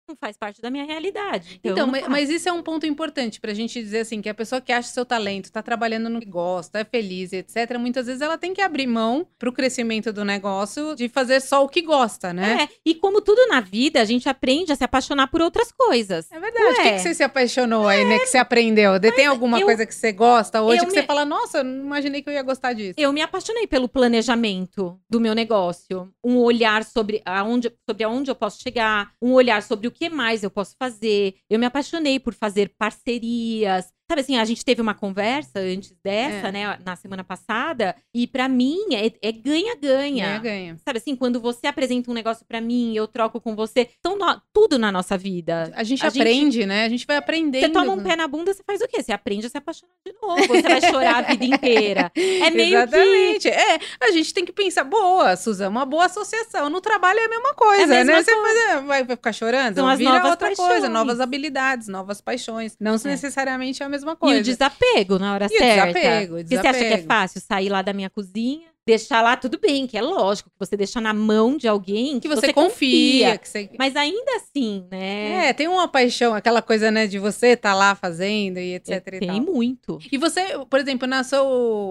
[0.08, 1.58] não faz parte da minha realidade.
[1.64, 4.34] Então, Então, mas, mas isso é um ponto importante pra gente dizer assim, que a
[4.34, 8.22] pessoa que acha seu talento, tá trabalhando no que gosta, é feliz, etc., muitas vezes
[8.22, 12.32] ela tem que abrir mão pro crescimento do negócio de fazer só o que gosta,
[12.32, 12.62] né?
[12.62, 16.30] É, e como tudo na vida, a gente aprende a se apaixonar por outras coisas.
[16.30, 16.64] É verdade.
[16.66, 16.92] O que, Ué.
[16.92, 18.20] que você se apaixonou aí, né?
[18.20, 18.98] Que você aprendeu?
[19.00, 21.84] De- Tem alguma eu- coisa que você gosta hoje que você me- fala, nossa, não
[21.84, 22.94] imaginei que eu ia gostar disso.
[22.96, 28.34] Eu me apaixonei pelo planejamento do meu negócio, um olhar sobre aonde, sobre aonde eu
[28.34, 31.34] posso chegar, um olhar sobre o que mais eu posso fazer.
[31.50, 33.92] Eu me apaixonei por fazer parcerias.
[34.08, 36.52] Sabe assim, a gente teve uma conversa antes dessa, É.
[36.52, 40.26] né, na semana passada, e pra mim é é ganha-ganha.
[40.26, 40.76] Ganha, ganha.
[40.84, 43.88] Sabe assim, quando você apresenta um negócio pra mim, eu troco com você.
[43.98, 45.72] Então, nó- tudo na nossa vida.
[45.74, 46.84] A gente A gente- aprende, né?
[46.84, 47.62] A gente vai aprendendo.
[47.62, 49.02] Você toma um pé na bunda, você faz o quê?
[49.02, 50.46] Você aprende a se apaixonar de novo.
[50.46, 52.12] Você vai chorar a vida inteira.
[52.14, 52.96] É meio que.
[52.96, 53.48] Exatamente.
[53.48, 56.68] É, a gente tem que pensar, boa, Suzana, uma boa associação.
[56.70, 58.22] No trabalho é a mesma coisa, É a mesma né?
[58.22, 59.74] Você vai, vai- vai ficar chorando?
[59.76, 60.68] São as Vira novas outra paixões.
[60.68, 62.76] coisa, novas habilidades, novas paixões.
[62.80, 62.98] Não É.
[63.08, 64.40] necessariamente é a mesma E coisa.
[64.40, 65.86] o desapego na hora E o certa.
[65.92, 67.08] desapego, o Porque você acha que é desapego.
[67.08, 70.76] fácil sair lá da minha cozinha, deixar lá, tudo bem, que é lógico que você
[70.76, 73.68] deixa na mão de alguém que você, confia, que você...
[73.76, 75.48] Mas ainda assim, né?
[75.48, 79.18] É, tem uma paixão, aquela coisa, né, de você estar lá fazendo e etc e
[79.18, 79.40] tem tal.
[79.40, 79.98] muito.
[80.10, 81.42] E você, por exemplo, na sua,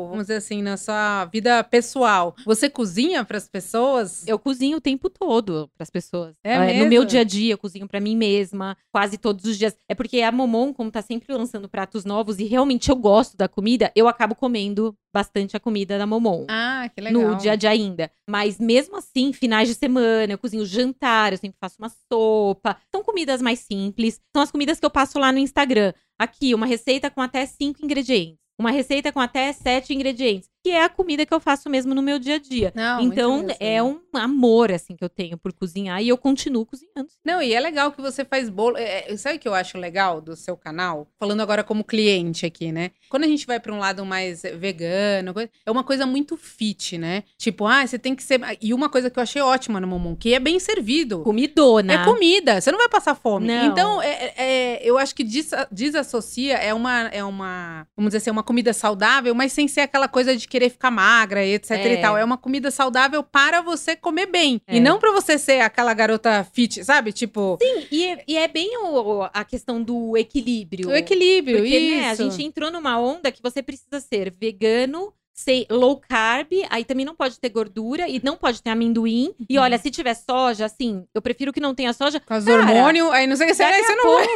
[0.10, 4.26] vamos dizer assim, na sua vida pessoal, você cozinha para as pessoas?
[4.26, 6.34] Eu cozinho o tempo todo pras pessoas.
[6.44, 6.90] É no mesmo?
[6.90, 9.76] meu dia a dia, eu cozinho pra mim mesma, quase todos os dias.
[9.90, 13.50] É porque a Momon, como tá sempre lançando pratos novos e realmente eu gosto da
[13.50, 16.46] comida, eu acabo comendo bastante a comida da Momon.
[16.50, 17.22] Ah, que legal.
[17.22, 18.12] no dia a dia ainda.
[18.28, 22.76] Mas mesmo assim, finais de semana, eu cozinho jantar, eu sempre faço uma sopa.
[22.92, 24.20] São comidas mais simples.
[24.36, 25.94] São as comidas que eu passo lá no Instagram.
[26.20, 28.38] Aqui, uma receita com até cinco ingredientes.
[28.60, 30.50] Uma receita com até sete ingredientes.
[30.66, 32.74] Que é a comida que eu faço mesmo no meu dia a dia.
[32.74, 36.02] Não, então, é um amor, assim, que eu tenho por cozinhar.
[36.02, 37.08] E eu continuo cozinhando.
[37.24, 38.76] Não, e é legal que você faz bolo.
[38.76, 41.08] É, é, sabe o que eu acho legal do seu canal?
[41.20, 42.90] Falando agora como cliente aqui, né?
[43.10, 47.24] Quando a gente vai pra um lado mais vegano, é uma coisa muito fit, né?
[47.38, 48.42] Tipo, ah, você tem que ser.
[48.60, 51.20] E uma coisa que eu achei ótima no Momon, que é bem servido.
[51.22, 51.94] Comidona.
[51.94, 53.46] É comida, você não vai passar fome.
[53.46, 53.66] Não.
[53.68, 58.32] Então, é, é- eu acho que desa- desassocia é uma, é uma, vamos dizer assim,
[58.32, 61.94] uma comida saudável, mas sem ser aquela coisa de querer ficar magra e etc É.
[61.94, 62.18] e tal.
[62.18, 64.62] É uma comida saudável para você comer bem.
[64.66, 64.78] É.
[64.78, 67.12] E não para você ser aquela garota fit, sabe?
[67.12, 67.58] Tipo,
[67.92, 70.90] E, é- e é bem o- a questão do equilíbrio.
[70.90, 71.98] o equilíbrio, Porque, isso.
[72.02, 76.86] né, a gente entrou numa onda que você precisa ser vegano, ser low carb, aí
[76.86, 79.34] também não pode ter gordura e não pode ter amendoim.
[79.38, 79.46] Uhum.
[79.50, 82.22] E olha, se tiver soja, assim, eu prefiro que não tenha soja.
[82.22, 83.64] Com os hormônios, aí não sei o que, você,
[83.96, 84.34] não pouco,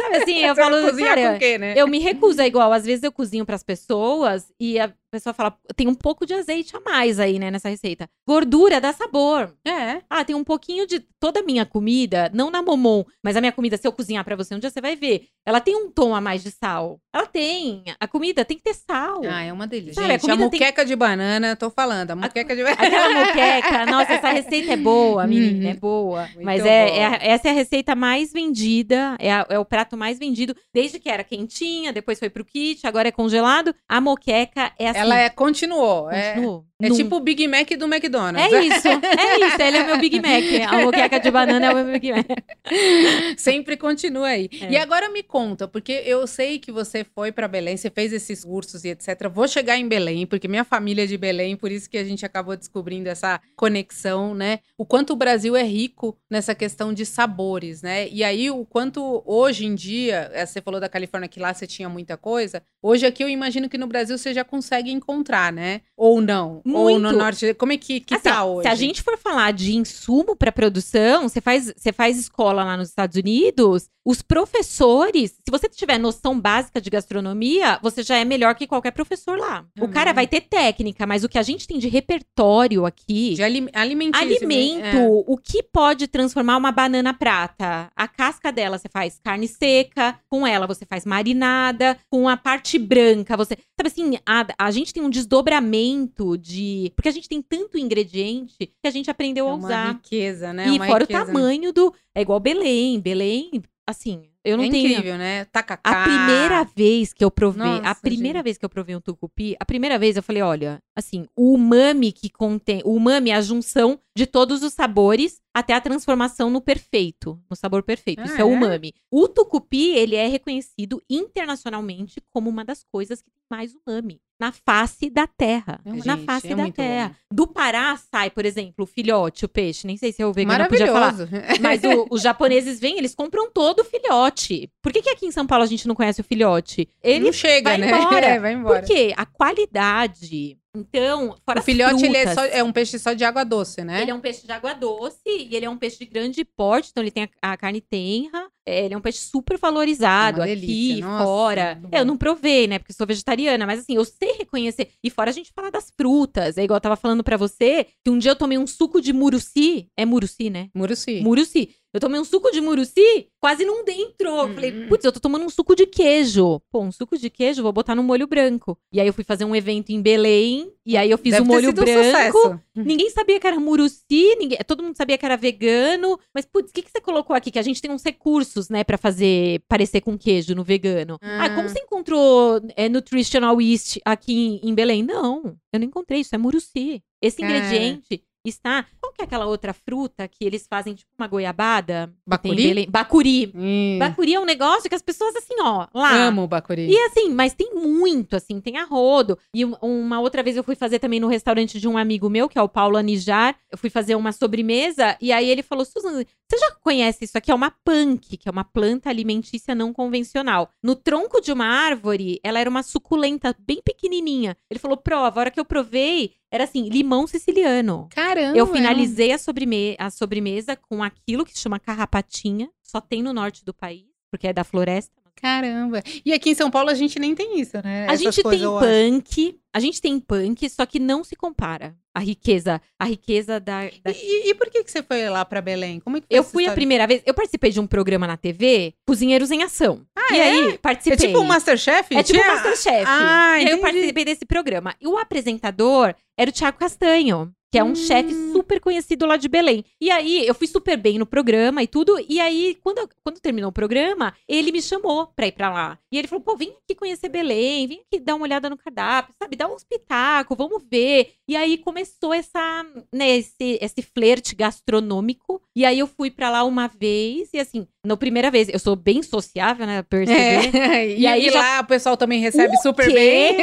[0.00, 1.74] sabe assim, eu falo, cara, quê, né?
[1.76, 5.56] eu me recuso, é igual, às vezes eu cozinho pras pessoas e a pessoa fala,
[5.76, 8.08] tem um pouco de azeite a mais aí, né, nessa receita.
[8.26, 9.54] Gordura dá sabor.
[9.66, 10.00] É.
[10.08, 13.52] Ah, tem um pouquinho de toda a minha comida, não na Momon, mas a minha
[13.52, 15.26] comida, se eu cozinhar pra você um dia, você vai ver.
[15.46, 17.00] Ela tem um tom a mais de sal.
[17.14, 17.82] Ela tem.
[17.98, 19.20] A comida tem que ter sal.
[19.28, 19.94] Ah, é uma delícia.
[19.94, 22.82] Sabe, a Gente, a, comida tem- de banana, tô falando, a muqueca de banana.
[22.86, 25.70] Aquela moqueca, nossa, essa receita é boa, menina, Uhum.
[25.70, 26.22] é boa.
[26.34, 26.96] Muito Mas é, boa.
[26.98, 30.54] é a- essa é a receita mais vendida, é, a- é o prato mais vendido,
[30.72, 33.74] desde que era quentinha, depois foi pro kit, agora é congelado.
[33.88, 34.99] A moqueca é assim.
[35.00, 36.10] Ela é, continuou.
[36.10, 36.69] É, continuou.
[36.80, 38.52] É Num- tipo o Big Mac do McDonald's.
[38.52, 39.62] É isso, é isso.
[39.62, 40.72] Ele é meu Big Mac.
[40.72, 42.26] A moqueca de banana é o meu Big Mac.
[43.36, 44.48] Sempre continua aí.
[44.60, 44.72] É.
[44.72, 48.44] E agora me conta, porque eu sei que você foi pra Belém, você fez esses
[48.44, 49.28] cursos e etc.
[49.32, 52.24] Vou chegar em Belém, porque minha família é de Belém, por isso que a gente
[52.24, 54.60] acabou descobrindo essa conexão, né?
[54.76, 58.08] O quanto o Brasil é rico nessa questão de sabores, né?
[58.08, 61.66] E aí o quanto hoje em dia, eh, você falou da Califórnia que lá você
[61.66, 65.80] tinha muita coisa, hoje aqui eu imagino que no Brasil você já consegue encontrar, né?
[65.96, 66.62] Ou não?
[66.74, 67.18] Ou no Muito.
[67.18, 68.62] norte, como é que, que Assim, tá hoje?
[68.62, 72.76] Se a gente for falar de insumo para produção, você faz, você faz escola lá
[72.76, 78.24] nos Estados Unidos, os professores, se você tiver noção básica de gastronomia, você já é
[78.24, 79.64] melhor que qualquer professor lá.
[79.78, 79.90] O Uhum.
[79.90, 83.34] cara vai ter técnica, mas o que a gente tem de repertório aqui.
[83.34, 84.30] de ali- alimentíssimo.
[84.30, 85.06] Alimento, é.
[85.26, 87.90] o que pode transformar uma banana prata?
[87.94, 92.78] A casca dela você faz carne seca, com ela você faz marinada, com a parte
[92.78, 93.56] branca você.
[93.76, 96.59] Sabe assim, a, a gente tem um desdobramento de.
[96.94, 99.92] Porque a gente tem tanto ingrediente que a gente aprendeu É a uma usar.
[99.94, 100.68] riqueza, né?
[100.68, 101.94] e Uma fora riqueza, o tamanho do.
[102.14, 103.00] É igual Belém.
[103.00, 103.50] Belém,
[103.86, 104.88] assim, eu não é tenho.
[104.92, 105.44] incrível, né?
[105.46, 105.90] Tacacá.
[105.90, 108.44] A primeira vez que eu provei, a Nossa, primeira gente.
[108.44, 112.10] vez que eu provei um tucupi, a primeira vez eu falei, olha, assim, o umami
[112.12, 116.60] que contém, o umami é a junção de todos os sabores até a transformação no
[116.60, 118.20] perfeito, no sabor perfeito.
[118.20, 118.56] Ah, Isso é o é?
[118.56, 118.94] umami.
[119.10, 124.50] O tucupi, ele é reconhecido internacionalmente como uma das coisas que tem mais umami na
[124.52, 125.78] face da terra.
[125.84, 127.08] É, na gente, face é da terra.
[127.30, 127.36] bom.
[127.36, 129.86] Do Pará sai, por exemplo, o filhote, o peixe.
[129.86, 131.14] Nem sei se eu vegano podia falar.
[131.60, 134.70] Mas o- os japoneses vêm, eles compram todo o filhote.
[134.82, 136.88] Por que, que aqui em São Paulo a gente não conhece o filhote?
[137.02, 137.88] Ele não chega, vai né?
[137.88, 138.26] embora.
[138.30, 138.80] É, vai embora.
[138.80, 139.12] Por quê?
[139.16, 140.56] A qualidade.
[140.74, 144.02] Então, fora O filhote, ele é, só, é um peixe só de água doce, né?
[144.02, 146.90] Ele é um peixe de água doce e ele é um peixe de grande porte,
[146.90, 148.46] então ele tem a, a carne tenra.
[148.66, 151.82] É, ele é um peixe super valorizado Uma aqui, delícia, nossa, fora.
[151.90, 152.78] É, eu não provei, né?
[152.78, 154.88] Porque sou vegetariana, mas assim, eu sei reconhecer.
[155.02, 156.58] E fora a gente fala das frutas.
[156.58, 159.12] É igual eu tava falando pra você, que um dia eu tomei um suco de
[159.12, 159.88] muruci.
[159.96, 160.68] É muruci, né?
[160.74, 161.20] Muruci.
[161.20, 161.70] Muruci.
[161.92, 164.46] Eu tomei um suco de muruci, quase não entrou.
[164.46, 164.86] Eu Falei, Hum.
[164.88, 166.60] putz, eu tô tomando um suco de queijo.
[166.70, 168.78] Pô, um suco de queijo, vou botar no molho branco.
[168.92, 171.46] E aí eu fui fazer um evento em Belém, e aí eu fiz Deve o
[171.46, 172.04] ter molho sido um branco.
[172.38, 172.60] sucesso.
[172.74, 176.18] Ninguém sabia que era muruci, ninguém, todo mundo sabia que era vegano.
[176.34, 177.50] Mas, putz, o que, que você colocou aqui?
[177.50, 181.18] Que a gente tem uns recursos, né, pra fazer parecer com queijo no vegano.
[181.20, 181.54] Ah, Ah.
[181.54, 185.02] como você encontrou é, nutritional yeast aqui em, em Belém?
[185.02, 187.02] Não, eu não encontrei, isso é muruci.
[187.22, 187.56] Esse Cara.
[187.58, 188.86] ingrediente está.
[189.00, 192.12] Qual que é aquela outra fruta que eles fazem tipo uma goiabada?
[192.26, 192.86] Bacuri?
[192.86, 193.52] Bacuri.
[193.54, 196.14] Hum, Bacuri é um negócio que as pessoas, assim, ó, lá.
[196.28, 196.88] Amo o bacuri.
[196.90, 199.38] E assim, mas tem muito, assim, tem a rodo.
[199.54, 202.48] E um- uma outra vez eu fui fazer também no restaurante de um amigo meu,
[202.48, 203.56] que é o Paulo Anijar.
[203.70, 207.50] Eu fui fazer uma sobremesa e aí ele falou: Susan, você já conhece isso aqui?
[207.50, 210.70] É uma punk, que é uma planta alimentícia não convencional.
[210.82, 214.56] No tronco de uma árvore, ela era uma suculenta bem pequenininha.
[214.70, 218.08] Ele falou: prova, a hora que eu provei, era assim, limão siciliano.
[218.10, 218.58] Caramba.
[218.58, 222.68] Eu finalizei a, sobreme a sobremesa com aquilo que se chama carrapatinha.
[222.82, 225.19] Só tem no norte do país, porque é da floresta.
[225.40, 226.02] Caramba.
[226.24, 228.02] E aqui em São Paulo a gente nem tem isso, né?
[228.08, 231.94] A Essas gente tem punk, a gente tem punk, só que não se compara.
[232.12, 233.82] A riqueza, a riqueza da.
[233.84, 236.00] da- E, e por que, que você foi lá pra Belém?
[236.00, 236.74] Como é que foi Eu fui a história?
[236.74, 240.04] primeira vez, eu participei de um programa na TV, Cozinheiros em Ação.
[240.16, 240.42] Ah, e é?
[240.42, 241.28] aí, É participei.
[241.28, 242.12] tipo um Masterchef?
[242.16, 243.04] É tipo Tinha- Masterchef.
[243.06, 244.94] Ah, e aí eu participei desse programa.
[245.00, 247.94] E o apresentador era o Thiago Castanho, que é um Hum.
[247.94, 249.84] chefe super conhecido lá de Belém.
[250.00, 252.16] E aí eu fui super bem no programa e tudo.
[252.28, 255.98] E aí, quando, quando terminou o programa, ele me chamou pra ir pra lá.
[256.12, 259.34] E ele falou: pô, vem aqui conhecer Belém, vem aqui dar uma olhada no cardápio,
[259.40, 259.54] sabe?
[259.56, 261.32] Dá um espetáculo, vamos ver.
[261.48, 265.60] E aí começou essa, né, esse, esse flerte gastronômico.
[265.74, 268.96] E aí eu fui pra lá uma vez, e assim, na primeira vez, eu sou
[268.96, 270.02] bem sociável, né?
[270.02, 270.76] Perceber.
[270.76, 270.90] É.
[271.10, 273.12] E, E aí aí já- lá o pessoal também recebe O super quê?
[273.14, 273.56] bem.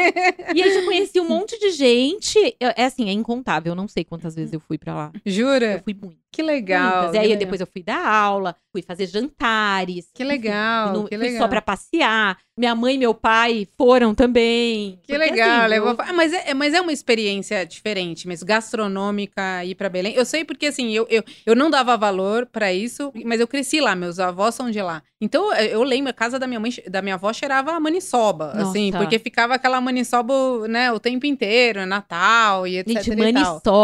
[0.55, 2.37] E aí já conheci um monte de gente.
[2.59, 3.75] Eu- É assim, é incontável.
[3.75, 5.11] Não sei quantas vezes eu fui pra lá.
[5.25, 5.81] Eu Jura?
[5.83, 6.17] fui muito.
[6.31, 6.97] Que legal.
[7.03, 7.15] muitas.
[7.15, 7.39] E aí legal.
[7.39, 10.09] depois eu fui dar aula, fui fazer jantares.
[10.13, 11.41] Que legal, fui no- que fui legal.
[11.41, 12.37] só pra passear.
[12.59, 14.99] Minha mãe e meu pai foram também.
[15.03, 15.89] Que Porque, legal, assim, levou...
[15.91, 18.41] eu- Ah, mas, é, mas é uma experiência diferente, mas
[18.87, 20.13] gastronômica ir pra Belém.
[20.15, 23.79] Eu sei porque assim, eu, eu, eu não dava valor pra isso, mas eu cresci
[23.79, 25.01] lá, meus avós são de lá.
[25.19, 28.51] Então eu- eu lembro, a casa da minha mãe, da minha avó cheirava a maniçoba,
[28.51, 29.03] assim, Nossa.
[29.03, 33.15] porque ficava aquela maniçoba, né, o tempo inteiro, Natal e etc Gente, e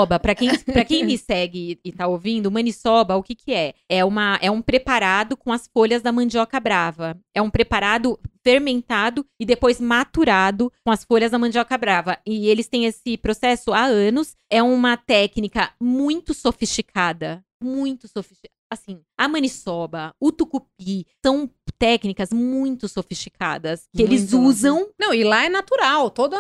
[0.06, 0.14] tal.
[0.14, 3.54] maniçoba, pra quem, pra quem me segue e, e tá ouvindo, maniçoba, o que que
[3.54, 3.74] é?
[3.90, 7.18] É, uma, é um preparado com as folhas da mandioca brava.
[7.34, 12.18] É um preparado fermentado e depois maturado com as folhas da mandioca brava.
[12.26, 14.36] E eles têm esse processo há anos.
[14.50, 17.44] É uma técnica muito sofisticada.
[17.62, 18.54] Muito sofisticada.
[18.70, 25.24] Assim, a maniçoba, o tucupi, são técnicas muito sofisticadas que eles Muito, usam Não, e
[25.24, 26.38] lá é natural, toda,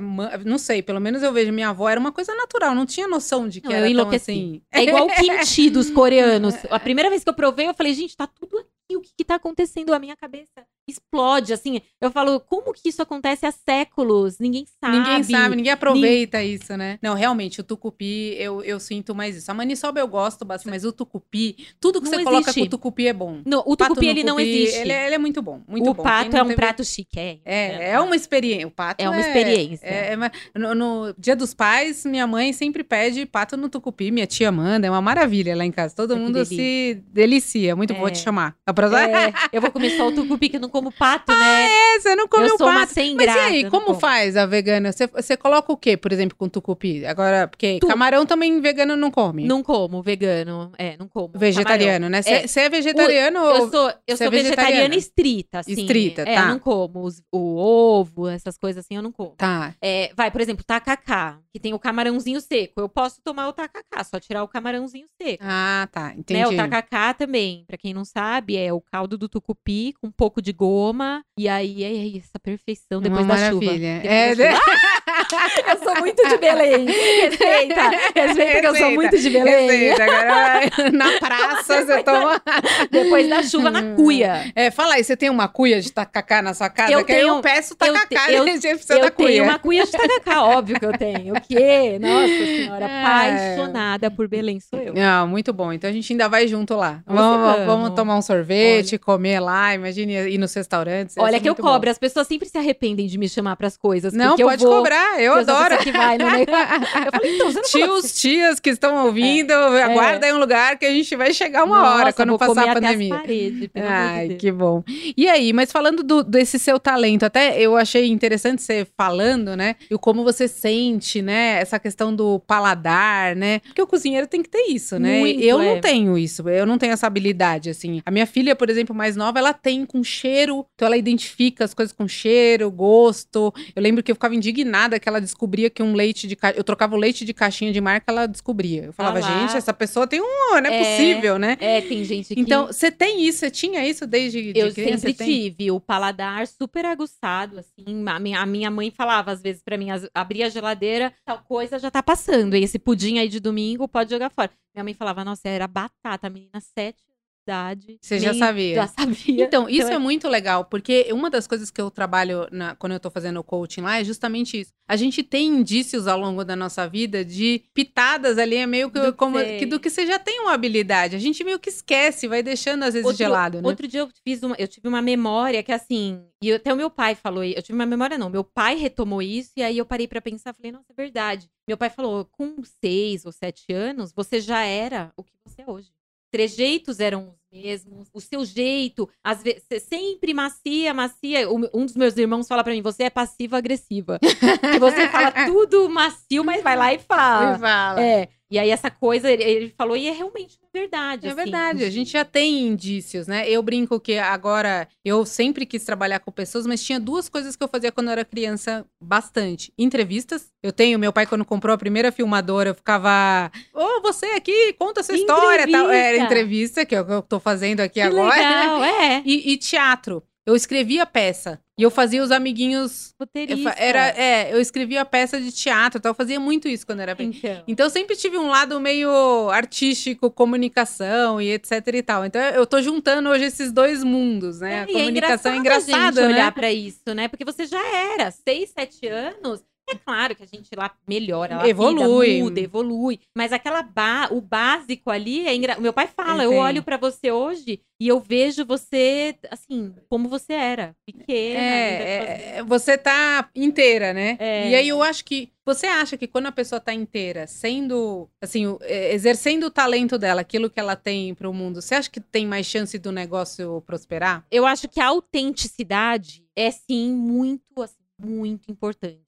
[0.00, 3.06] ma- não sei, pelo menos eu vejo minha avó, era uma coisa natural, não tinha
[3.08, 4.30] noção de que Não, eu era tão enlouqueci.
[4.30, 4.62] assim.
[4.72, 6.54] É igual o kimchi dos coreanos.
[6.70, 8.70] A primeira vez que eu provei, eu falei, gente, tá tudo aqui.
[8.92, 9.92] O que, que tá acontecendo?
[9.94, 11.80] A minha cabeça explode, assim.
[12.00, 14.40] Eu falo, como que isso acontece há séculos?
[14.40, 14.96] Ninguém sabe.
[14.98, 16.98] Ninguém sabe, ninguém aproveita isso, né?
[17.00, 19.48] Não, realmente, o tucupi, eu, eu sinto mais isso.
[19.48, 22.60] A maniçoba eu gosto bastante, mas o tucupi, tudo que Não você coloca existe.
[22.60, 23.40] com o tucupi é bom.
[23.44, 24.78] No, o tucupi, ele não existe.
[24.80, 26.02] Ele é, ele é muito bom, muito o bom.
[26.02, 27.40] pato é não um teve- prato chique.
[27.44, 28.66] É, é uma experiência.
[28.66, 29.86] O pato É uma experiência.
[29.86, 34.26] É, é no, no Dia dos Pais, minha mãe sempre pede pato no tucupi, minha
[34.26, 35.94] tia manda, é uma maravilha lá em casa.
[35.94, 37.74] Todo que mundo se delicia.
[37.76, 38.10] Muito bom É.
[38.10, 38.54] te chamar.
[38.66, 39.00] A próxima...
[39.02, 41.66] É, eu vou comer só o tucupi, que eu não como pato, né?
[41.96, 42.92] É, você não comeu eu sou uma pato.
[42.94, 43.38] sem Mas graça.
[43.38, 43.98] e aí, não como como.
[44.00, 44.92] faz a vegana?
[44.92, 47.04] Você, você coloca o quê, por exemplo, com tucupi?
[47.04, 49.44] Agora, porque Tu- camarão também vegano não come.
[49.44, 50.70] Não como, vegano.
[50.78, 51.30] É, não como.
[51.34, 52.22] Vegetariano, né?
[52.22, 52.46] Você É.
[52.46, 53.70] você é, vegetariano Eu ou...
[53.70, 54.94] sou, eu Você sou é vegetariana?
[54.94, 55.72] estrita, assim.
[55.72, 56.40] Estrita, é, tá.
[56.42, 59.30] eu não como os- o ovo, essas coisas assim, eu não como.
[59.36, 59.74] Tá.
[59.82, 62.80] É, vai, por exemplo, tacacá, que tem o camarãozinho seco.
[62.80, 65.42] Eu posso tomar o tacacá, só tirar o camarãozinho seco.
[65.46, 66.12] Ah, tá.
[66.16, 66.40] Entendi.
[66.40, 70.12] Né, o tacacá também, pra quem não sabe, é o caldo do tucupi com um
[70.12, 71.22] pouco de goma.
[71.38, 73.64] E aí é essa perfeição depois Uma da chuva.
[73.66, 74.00] maravilha.
[74.00, 75.70] Depois É, da chuva.
[75.70, 76.86] eu sou muito de Belém.
[77.30, 77.90] Respeita.
[78.14, 79.66] Respeita que eu sou Respeita, muito de Belém.
[79.70, 82.42] Receita, agora vai na praça você toma.
[82.90, 84.50] Depois da chuva na cuia.
[84.54, 86.92] É, fala aí, você tem uma cuia de tacacá na sua casa?
[86.92, 89.28] Eu que aí eu tenho- peço eu tacacá, eu- a gente precisa eu da cuia.
[89.28, 91.34] tenho uma cuia de tacacá, óbvio que eu tenho.
[91.34, 91.98] O quê?
[92.00, 93.00] Nossa senhora, É.
[93.02, 94.94] apaixonada por Belém sou eu.
[94.94, 95.72] Não, muito bom.
[95.72, 97.00] Então a gente ainda vai junto lá.
[97.06, 97.90] Vamos, vamos.
[97.94, 98.40] tomar um sorvete.
[98.40, 101.16] sorvete, comer lá, imagine ir nos restaurantes.
[101.18, 101.62] Olha que eu bom.
[101.62, 104.12] cobro, as pessoas sempre se arrependem de me chamar pras coisas.
[104.12, 105.78] Não, pode eu vou, cobrar, eu eu adoro.
[105.78, 107.06] que vai no negócio.
[107.06, 110.86] Eu falei, então, você não Tios, tias que estão ouvindo, aguarda aí um lugar que
[110.86, 113.14] a gente vai chegar uma Nossa, hora quando passar a pandemia.
[113.14, 114.82] paredes, de Ai, que bom.
[115.16, 119.76] E aí, mas falando do- desse seu talento, até eu achei interessante você falando, né?
[119.90, 121.60] E como você sente, né?
[121.60, 123.60] Essa questão do paladar, né?
[123.60, 125.18] Porque o cozinheiro tem que ter isso, né?
[125.20, 125.80] Muito, eu não é.
[125.80, 128.00] tenho isso, eu não tenho essa habilidade, assim.
[128.04, 131.74] A minha filha, por exemplo, mais nova, ela tem com cheiro, então ela identifica as
[131.74, 133.52] coisas com cheiro, gosto.
[133.74, 136.52] Eu lembro que eu ficava indignada que ela descobria que um leite de ca...
[136.52, 138.84] eu trocava o leite de caixinha de marca, ela descobria.
[138.86, 140.24] Eu falava, Ah gente, essa pessoa tem um,
[140.60, 140.78] não é, É.
[140.78, 141.56] possível, né?
[141.60, 142.40] É, tem gente que...
[142.40, 143.40] Então, você tem isso?
[143.40, 144.98] Você tinha isso desde de Eu criança?
[145.08, 145.26] sempre tem?
[145.26, 147.84] tive o paladar super aguçado, assim.
[148.06, 151.78] A minha, a minha mãe falava às vezes pra mim, abria a geladeira, tal coisa
[151.78, 152.56] já tá passando.
[152.56, 154.50] E esse pudim aí de domingo pode jogar fora.
[154.74, 157.09] Minha mãe falava, nossa, era batata, menina sete
[157.42, 157.98] idade.
[158.00, 158.74] Você já sabia?
[158.74, 159.44] Já sabia.
[159.44, 162.92] Então, isso Então, é muito legal, porque uma das coisas que eu trabalho na- quando
[162.92, 164.72] eu tô fazendo coaching lá é justamente isso.
[164.88, 168.98] A gente tem indícios ao longo da nossa vida de pitadas ali, é meio que,
[169.00, 171.16] Do que como, você- que do que você já tem uma habilidade.
[171.16, 173.68] A gente meio que esquece, vai deixando às vezes Outro- gelado, né?
[173.68, 176.90] Outro dia eu fiz uma, eu tive uma memória que assim, e até o meu
[176.90, 180.08] pai falou, eu tive uma memória não, meu pai retomou isso e aí eu parei
[180.08, 181.48] pra pensar, falei, nossa, é verdade.
[181.68, 185.70] Meu pai falou, com seis ou sete anos, você já era o que você é
[185.70, 185.88] hoje.
[186.30, 191.50] Trejeitos eram os mesmos, o seu jeito, às vezes, sempre macia, macia.
[191.50, 194.18] Um dos meus irmãos fala pra mim, você é passiva-agressiva.
[194.72, 197.52] que você fala tudo macio, mas vai lá e fala.
[197.52, 198.02] Me fala.
[198.02, 201.26] É, e aí essa coisa, ele, falou, e é realmente verdade.
[201.26, 203.48] É assim, verdade, a gente já tem indícios, né?
[203.48, 207.62] Eu brinco que agora eu sempre quis trabalhar com pessoas, mas tinha duas coisas que
[207.62, 209.72] eu fazia quando eu era criança bastante.
[209.78, 210.50] Entrevistas.
[210.62, 213.50] Eu tenho, meu pai, quando comprou a primeira filmadora, eu ficava.
[213.72, 215.70] Ô, você aqui, conta a sua história.
[215.70, 215.90] Tal.
[215.90, 216.24] Era Entrevista.
[216.24, 218.34] entrevista, que é o que eu tô fazendo aqui Que agora.
[218.34, 219.22] legal, é.
[219.24, 220.22] E, e teatro.
[220.46, 221.60] Eu escrevia peça.
[221.78, 223.14] E eu fazia os amiguinhos.
[223.18, 223.74] eu Roteirista.
[223.78, 226.10] era, é, eu escrevia peça de teatro, tal.
[226.10, 227.54] Eu fazia muito isso quando era pequena.
[227.54, 227.64] Então.
[227.68, 232.24] Então eu sempre tive um lado meio artístico, comunicação e etc e tal.
[232.24, 234.74] Então eu tô juntando hoje esses dois mundos, né?
[234.74, 236.34] É, a comunicação é a engraçada, gente né?
[236.34, 237.28] olhar pra isso, né?
[237.28, 239.62] Porque você já era, seis, sete anos.
[239.90, 242.40] É claro que a gente lá melhora, lá Evolui.
[242.42, 243.20] muda, evolui.
[243.36, 245.78] Mas aquela ba o básico ali é engra...
[245.80, 246.62] Meu pai fala, eu Entendo.
[246.62, 251.60] olho pra você hoje e eu vejo você assim, como você era, pequena.
[251.60, 254.36] É, fazendo- é, você tá inteira, né?
[254.38, 254.70] É.
[254.70, 258.66] E aí eu acho que você acha que quando a pessoa tá inteira, sendo assim,
[258.66, 262.20] o- é, exercendo o talento dela, aquilo que ela tem pro mundo, você acha que
[262.20, 264.44] tem mais chance do negócio prosperar?
[264.50, 269.20] eu acho que a autenticidade é sim muito, assim, muito importante.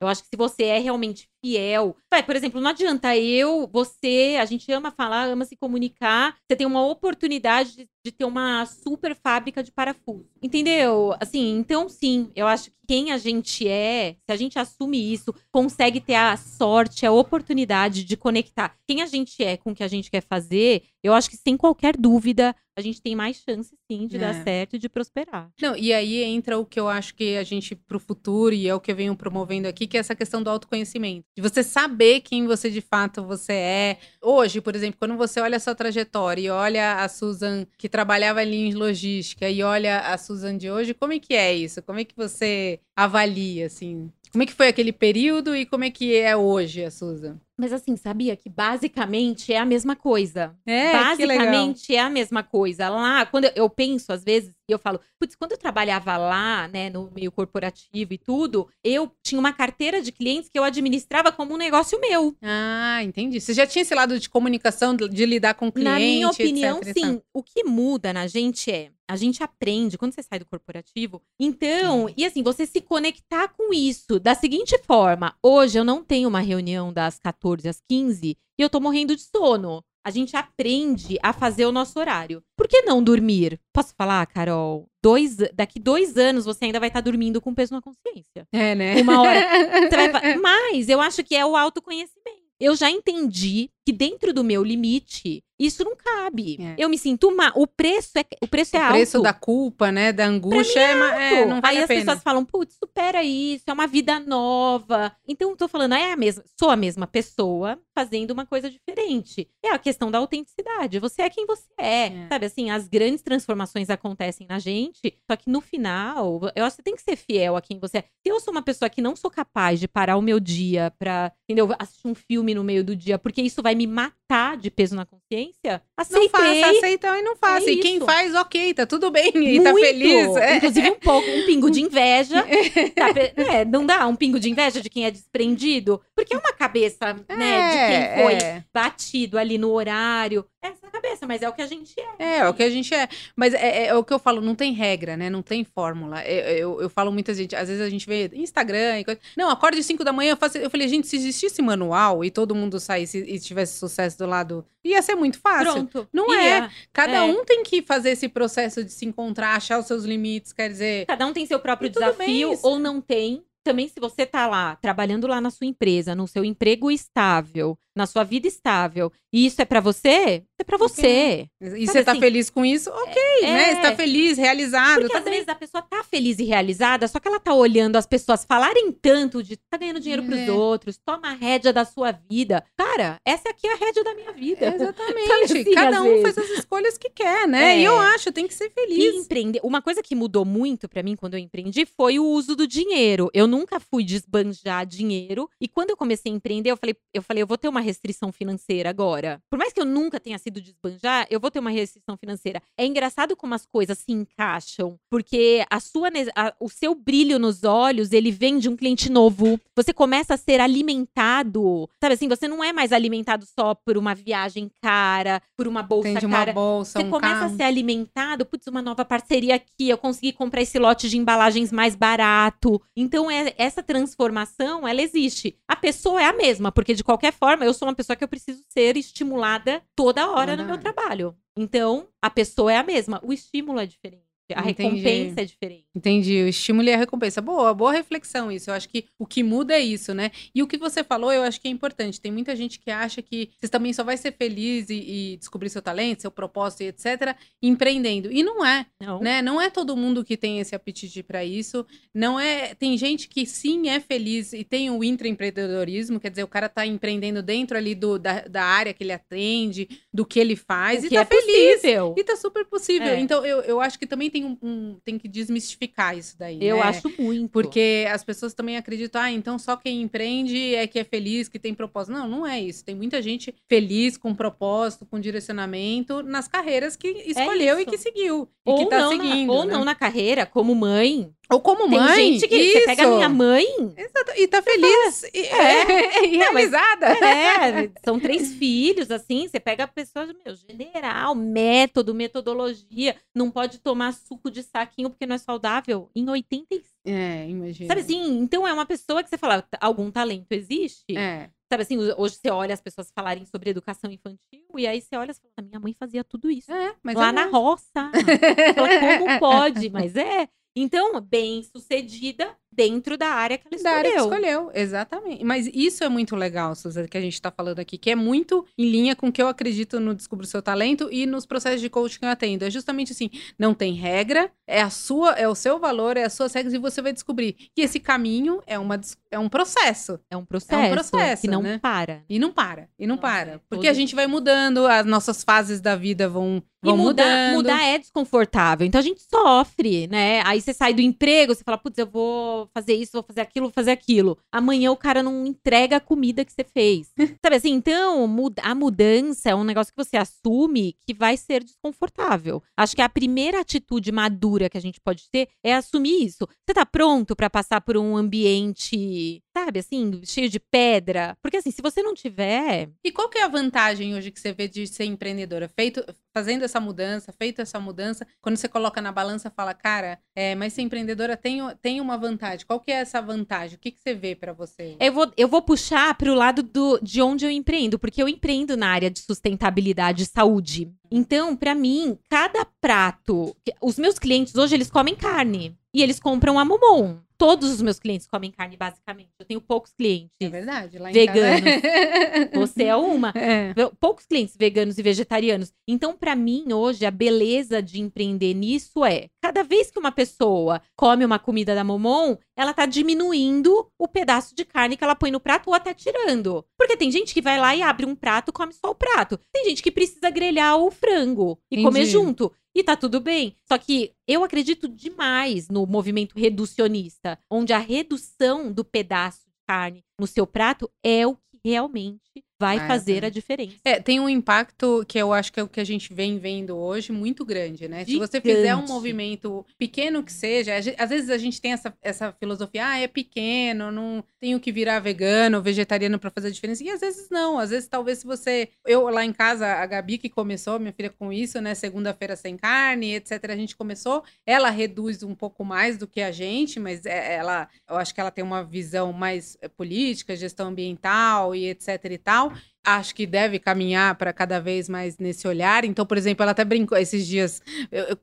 [0.00, 4.36] Eu acho que se você é realmente fiel, vai, por exemplo, não adianta eu, você,
[4.40, 8.64] a gente ama falar, ama se comunicar, você tem uma oportunidade de, de ter uma
[8.66, 10.26] super fábrica de parafuso.
[10.42, 11.14] Entendeu?
[11.20, 15.34] Assim, então sim, eu acho que quem a gente é, se a gente assume isso,
[15.52, 19.82] consegue ter a sorte, a oportunidade de conectar quem a gente é com o que
[19.82, 23.76] a gente quer fazer, eu acho que sem qualquer dúvida, a gente tem mais chance
[23.90, 24.20] sim de É.
[24.20, 25.50] dar certo e de prosperar.
[25.60, 28.74] Não, e aí entra o que eu acho que a gente, pro futuro, e é
[28.74, 31.26] o que eu venho promovendo aqui, que é essa questão do autoconhecimento.
[31.38, 33.98] De você saber quem você de fato você é.
[34.20, 38.40] Hoje, por exemplo, quando você olha a sua trajetória e olha a Susan que trabalhava
[38.40, 41.80] ali em logística e olha a Susan de hoje, como é que é isso?
[41.80, 44.10] Como é que você avalia, assim?
[44.32, 47.38] Como é que foi aquele período e como é que é hoje a Susan?
[47.58, 50.54] Mas assim, sabia que basicamente é a mesma coisa.
[50.64, 52.88] É, basicamente é a mesma coisa.
[52.88, 56.68] Lá, quando eu, eu penso, às vezes, e eu falo, putz, quando eu trabalhava lá,
[56.68, 61.32] né, no meio corporativo e tudo, eu tinha uma carteira de clientes que eu administrava
[61.32, 62.36] como um negócio meu.
[62.42, 63.40] Ah, entendi.
[63.40, 66.94] Você já tinha esse lado de comunicação, de, lidar com cliente, Na minha opinião, etc
[66.94, 67.22] sim.
[67.32, 71.22] O que muda na gente é a gente aprende quando você sai do corporativo.
[71.40, 76.28] Então, e assim, você se conectar com isso da seguinte forma: hoje eu não tenho
[76.28, 79.82] uma reunião das 14 às 15 e eu tô morrendo de sono.
[80.04, 82.42] A gente aprende a fazer o nosso horário.
[82.56, 83.60] Por que não dormir?
[83.72, 84.88] Posso falar, Carol?
[85.02, 88.46] Dois, daqui dois anos você ainda vai estar dormindo com peso na consciência.
[88.52, 89.02] É, né?
[89.02, 89.40] Uma hora.
[90.12, 92.48] Vai Mas eu acho que é o autoconhecimento.
[92.58, 96.56] Eu já entendi que dentro do meu limite, isso não cabe.
[96.60, 96.74] É.
[96.78, 97.52] Eu me sinto mal.
[97.54, 98.92] O preço é, o preço é o alto.
[98.94, 100.12] preço da culpa, né?
[100.12, 102.00] Da angústia é, ma- é, não vale Aí as pena.
[102.00, 105.12] pessoas falam, putz, supera isso, é uma vida nova.
[105.26, 109.48] Então eu tô falando, é a mesma, sou a mesma pessoa fazendo uma coisa diferente.
[109.62, 110.98] É a questão da autenticidade.
[111.00, 112.06] Você é quem você é.
[112.06, 112.28] É.
[112.28, 116.82] Sabe assim, as grandes transformações acontecem na gente, só que no final, eu acho que
[116.82, 118.02] você tem que ser fiel a quem você é.
[118.02, 121.32] Se eu sou uma pessoa que não sou capaz de parar o meu dia pra,
[121.48, 124.94] entendeu, assistir um filme no meio do dia, porque isso vai me matar de peso
[124.94, 126.28] na consciência, experiência, Não aceitei.
[126.62, 127.68] faça, aceita e não faça.
[127.68, 129.32] É e quem faz, ok, tá tudo bem.
[129.34, 129.84] E tá Muito.
[129.86, 130.36] feliz.
[130.36, 130.56] É.
[130.56, 132.44] Inclusive um pouco, um pingo de inveja.
[132.94, 133.08] tá
[133.54, 136.00] é, não dá um pingo de inveja de quem é desprendido?
[136.14, 137.76] Porque é uma cabeça, né, de
[138.16, 140.44] quem foi É, batido ali no horário.
[140.60, 142.08] Essa cabeça, mas é o que a gente é.
[142.18, 143.08] é, é o que a gente é.
[143.36, 145.30] Mas é, é o que eu falo, não tem regra, né?
[145.30, 146.20] Não tem fórmula.
[146.22, 149.20] É, Eu, eu, falo muita gente, às vezes a gente vê Instagram e coisa.
[149.36, 150.58] Não, acorde 5 da manhã, eu faço.
[150.58, 154.64] Eu falei, gente, se existisse manual e todo mundo saísse e tivesse sucesso do lado,
[154.84, 155.86] ia ser muito fácil.
[155.86, 156.08] Pronto.
[156.12, 156.70] Não Ia.
[156.92, 157.22] Cada É.
[157.22, 161.06] um tem que fazer esse processo de se encontrar, achar os seus limites, quer dizer.
[161.06, 163.44] Cada um tem seu próprio desafio ou não tem.
[163.64, 168.06] Também, se você tá lá, trabalhando lá na sua empresa, no seu emprego estável, na
[168.06, 171.48] sua vida estável, e isso é pra você, é pra você.
[171.60, 172.90] E Sabe você tá assim, feliz com isso?
[172.90, 173.70] Ok, né?
[173.70, 173.74] É.
[173.76, 175.00] Você tá feliz, realizado.
[175.00, 175.32] Porque tá às bem.
[175.34, 178.90] vezes a pessoa tá feliz e realizada, só que ela tá olhando as pessoas falarem
[178.92, 180.50] tanto de tá ganhando dinheiro pros É.
[180.50, 182.64] outros, toma a rédea da sua vida.
[182.76, 184.66] Cara, essa aqui é a rédea da minha vida.
[184.74, 185.32] Exatamente.
[185.44, 186.22] assim, Cada um vezes.
[186.22, 187.76] faz as escolhas que quer, né?
[187.76, 187.80] É.
[187.80, 189.14] E eu acho, tem que ser E feliz.
[189.14, 189.60] empreender.
[189.62, 193.30] Uma coisa que mudou muito pra mim quando eu empreendi foi o uso do dinheiro.
[193.32, 195.48] Eu nunca fui desbanjar dinheiro.
[195.60, 198.32] E quando eu comecei a empreender, eu falei, eu falei, eu vou ter uma restrição
[198.32, 199.40] financeira agora.
[199.50, 202.62] Por mais que eu nunca tenha sido desbanjar, eu vou ter uma restrição financeira.
[202.76, 207.64] É engraçado como as coisas se encaixam, porque a sua, a- o seu brilho nos
[207.64, 209.60] olhos, ele vem de um cliente novo.
[209.76, 212.28] Você começa a ser alimentado, sabe assim?
[212.28, 216.26] Você não é mais alimentado só por uma viagem cara, por uma bolsa Tem de
[216.26, 216.52] uma cara.
[216.52, 217.52] bolsa, Você um começa carro.
[217.54, 221.72] a ser alimentado, putz, uma nova parceria aqui, eu consegui comprar esse lote de embalagens
[221.72, 222.80] mais barato.
[222.96, 225.56] Então, é- essa transformação, ela existe.
[225.66, 228.28] A pessoa é a mesma, porque de qualquer forma, eu sou uma pessoa que eu
[228.28, 230.82] preciso ser estimulada toda hora Toda no meu hora.
[230.82, 231.36] trabalho.
[231.56, 233.20] Então, a pessoa é a mesma.
[233.24, 234.24] O estímulo é diferente.
[234.54, 235.00] A Entendi.
[235.02, 235.87] recompensa é diferente.
[235.98, 237.40] Entendi, o estímulo e a recompensa.
[237.40, 238.70] Boa, boa reflexão isso.
[238.70, 240.30] Eu acho que o que muda é isso, né?
[240.54, 242.20] E o que você falou, eu acho que é importante.
[242.20, 244.94] Tem muita gente que acha que você também só vai ser feliz e,
[245.32, 247.36] e descobrir seu talento, seu propósito e etc.
[247.60, 248.30] empreendendo.
[248.30, 249.18] E não é, Não.
[249.20, 249.42] né?
[249.42, 251.84] Não é todo mundo que tem esse apetite para isso.
[252.14, 252.74] Não é.
[252.76, 256.86] Tem gente que sim é feliz e tem o intraempreendedorismo, quer dizer, o cara tá
[256.86, 261.06] empreendendo dentro ali do, da, da área que ele atende, do que ele faz O
[261.06, 261.74] e que tá é feliz.
[261.80, 262.14] possível.
[262.16, 263.08] E tá super possível.
[263.08, 263.20] É.
[263.20, 266.58] Então, eu, eu acho que também tem um, um- tem que desmistificar isso daí.
[266.60, 266.82] Eu né?
[266.82, 267.50] acho muito.
[267.50, 271.58] Porque as pessoas também acreditam, ah, então só quem empreende é que é feliz, que
[271.58, 272.12] tem propósito.
[272.12, 272.84] Não, não é isso.
[272.84, 277.90] Tem muita gente feliz, com propósito, com direcionamento nas carreiras que escolheu e É isso.
[277.90, 278.48] que seguiu.
[278.66, 279.46] E ou que tá não seguindo.
[279.46, 279.72] na, ou né?
[279.72, 281.32] não na carreira, como mãe.
[281.50, 282.14] Ou como Tem mãe.
[282.38, 283.14] gente que você pega a isso.
[283.16, 283.64] minha mãe,
[283.96, 285.22] Exato, E tá feliz.
[285.32, 286.24] E, É.
[286.26, 287.06] e Não, mas- realizada.
[287.26, 289.48] É, são três filhos, assim.
[289.48, 293.16] Você pega a pessoa, meu, general, método, metodologia.
[293.34, 296.10] Não pode tomar suco de saquinho porque não é saudável.
[296.14, 296.84] Em 85.
[297.06, 297.88] É, imagina.
[297.88, 298.38] Sabe assim?
[298.40, 301.16] Então é uma pessoa que você fala, algum talento existe?
[301.16, 301.48] É.
[301.70, 304.38] Sabe assim, hoje você olha as pessoas falarem sobre educação infantil
[304.76, 306.72] e aí você olha e fala, minha mãe fazia tudo isso.
[306.72, 308.10] É, mas lá é na roça.
[308.14, 309.90] Você fala, como pode?
[309.90, 310.48] Mas é.
[310.74, 314.40] Então, bem sucedida dentro da área que ela Da área que escolheu.
[314.40, 315.44] escolheu, exatamente.
[315.44, 318.64] Mas isso é muito legal, Suzana, que a gente tá falando aqui, que é muito
[318.76, 321.80] em linha com o que eu acredito no Descubra o Seu Talento e nos processos
[321.80, 322.64] de coaching que eu atendo.
[322.64, 326.32] É justamente assim, não tem regra, é a sua, é o seu valor, é as
[326.32, 329.00] suas regras e você vai descobrir que esse caminho é, uma,
[329.30, 330.18] é um processo.
[330.30, 331.78] É um processo, processo, que não né?
[331.80, 332.22] para.
[332.28, 333.52] E não para, e não Não, para.
[333.52, 337.54] é Porque a gente vai mudando, as nossas fases da vida vão, E mudar, mudando.
[337.54, 338.86] mudar é desconfortável.
[338.86, 340.42] Então a gente sofre, né?
[340.44, 343.66] Aí você sai do emprego, você fala, putz, eu vou fazer isso, vou fazer aquilo,
[343.66, 344.38] vou fazer aquilo.
[344.52, 347.12] Amanhã o cara não entrega a comida que você fez.
[347.44, 347.72] Sabe assim?
[347.72, 348.24] Então,
[348.62, 352.62] a mudança é um negócio que você assume que vai ser desconfortável.
[352.76, 356.46] Acho que a primeira atitude madura que a gente pode ter é assumir isso.
[356.66, 361.36] Você tá pronto pra passar por um ambiente, sabe, assim, cheio de pedra?
[361.42, 364.52] Porque assim, se você não tiver, E qual que é a vantagem hoje que você
[364.52, 365.68] vê de ser empreendedora?
[365.68, 370.54] Feito, fazendo essa mudança, feito essa mudança, quando você coloca na balança, fala, cara, é,
[370.54, 372.66] mas ser empreendedora tem, tem uma vantagem.
[372.66, 373.76] Qual que é essa vantagem?
[373.76, 374.96] O que, que você vê pra você?
[375.00, 378.28] Eu vou, eu vou puxar para o lado do, de onde eu empreendo, porque eu
[378.28, 380.92] empreendo na área de sustentabilidade e saúde.
[381.10, 383.56] Então, para mim, cada prato.
[383.80, 385.76] Os meus clientes hoje, eles comem carne.
[385.94, 387.16] E eles compram a Momon.
[387.38, 389.30] Todos os meus clientes comem carne, basicamente.
[389.38, 390.32] Eu tenho poucos clientes.
[390.40, 391.60] É verdade, lá em Veganos.
[391.60, 392.50] casa.
[392.58, 393.32] Você é uma.
[393.34, 393.72] É.
[394.00, 395.72] Poucos clientes veganos e vegetarianos.
[395.86, 400.82] Então, pra mim, hoje, a beleza de empreender nisso é: cada vez que uma pessoa
[400.96, 405.30] come uma comida da Momon, ela tá diminuindo o pedaço de carne que ela põe
[405.30, 406.64] no prato ou até tirando.
[406.76, 409.38] Porque tem gente que vai lá e abre um prato, come só o prato.
[409.52, 411.84] Tem gente que precisa grelhar o frango e Entendi.
[411.84, 412.52] comer junto.
[412.78, 413.56] E tá tudo bem.
[413.66, 420.04] Só que eu acredito demais no movimento reducionista, onde a redução do pedaço de carne
[420.16, 423.24] no seu prato é o que realmente vai Vai fazer fazer.
[423.26, 423.76] a diferença.
[423.84, 426.76] É, tem um impacto que eu acho que é o que a gente vem vendo
[426.76, 428.04] hoje muito grande, né?
[428.04, 428.92] Se você fizer um Gigante.
[428.92, 433.92] movimento pequeno que seja, às vezes a gente tem essa, essa filosofia, ah, é pequeno,
[433.92, 436.82] não tenho que virar vegano, vegetariano pra fazer a diferença.
[436.82, 438.68] E às vezes não, às vezes talvez se você.
[438.84, 441.74] Eu lá em casa, a Gabi que começou, minha filha com isso, né?
[441.74, 443.32] Segunda-feira sem carne, etc.
[443.50, 444.24] A gente começou.
[444.44, 448.20] Ela reduz um pouco mais do que a gente, mas é- ela, eu acho que
[448.20, 452.47] ela tem uma visão mais é, política, gestão ambiental e etc e tal
[452.96, 455.84] acho que deve caminhar para cada vez mais nesse olhar.
[455.84, 457.60] Então, por exemplo, ela até brincou esses dias,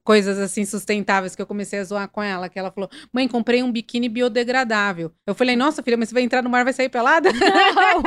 [0.03, 3.61] coisas assim sustentáveis que eu comecei a zoar com ela, que ela falou: "Mãe, comprei
[3.63, 5.11] um biquíni biodegradável".
[5.25, 8.01] Eu falei: "Nossa, filha, mas você vai entrar no mar, vai sair pelada?" Não,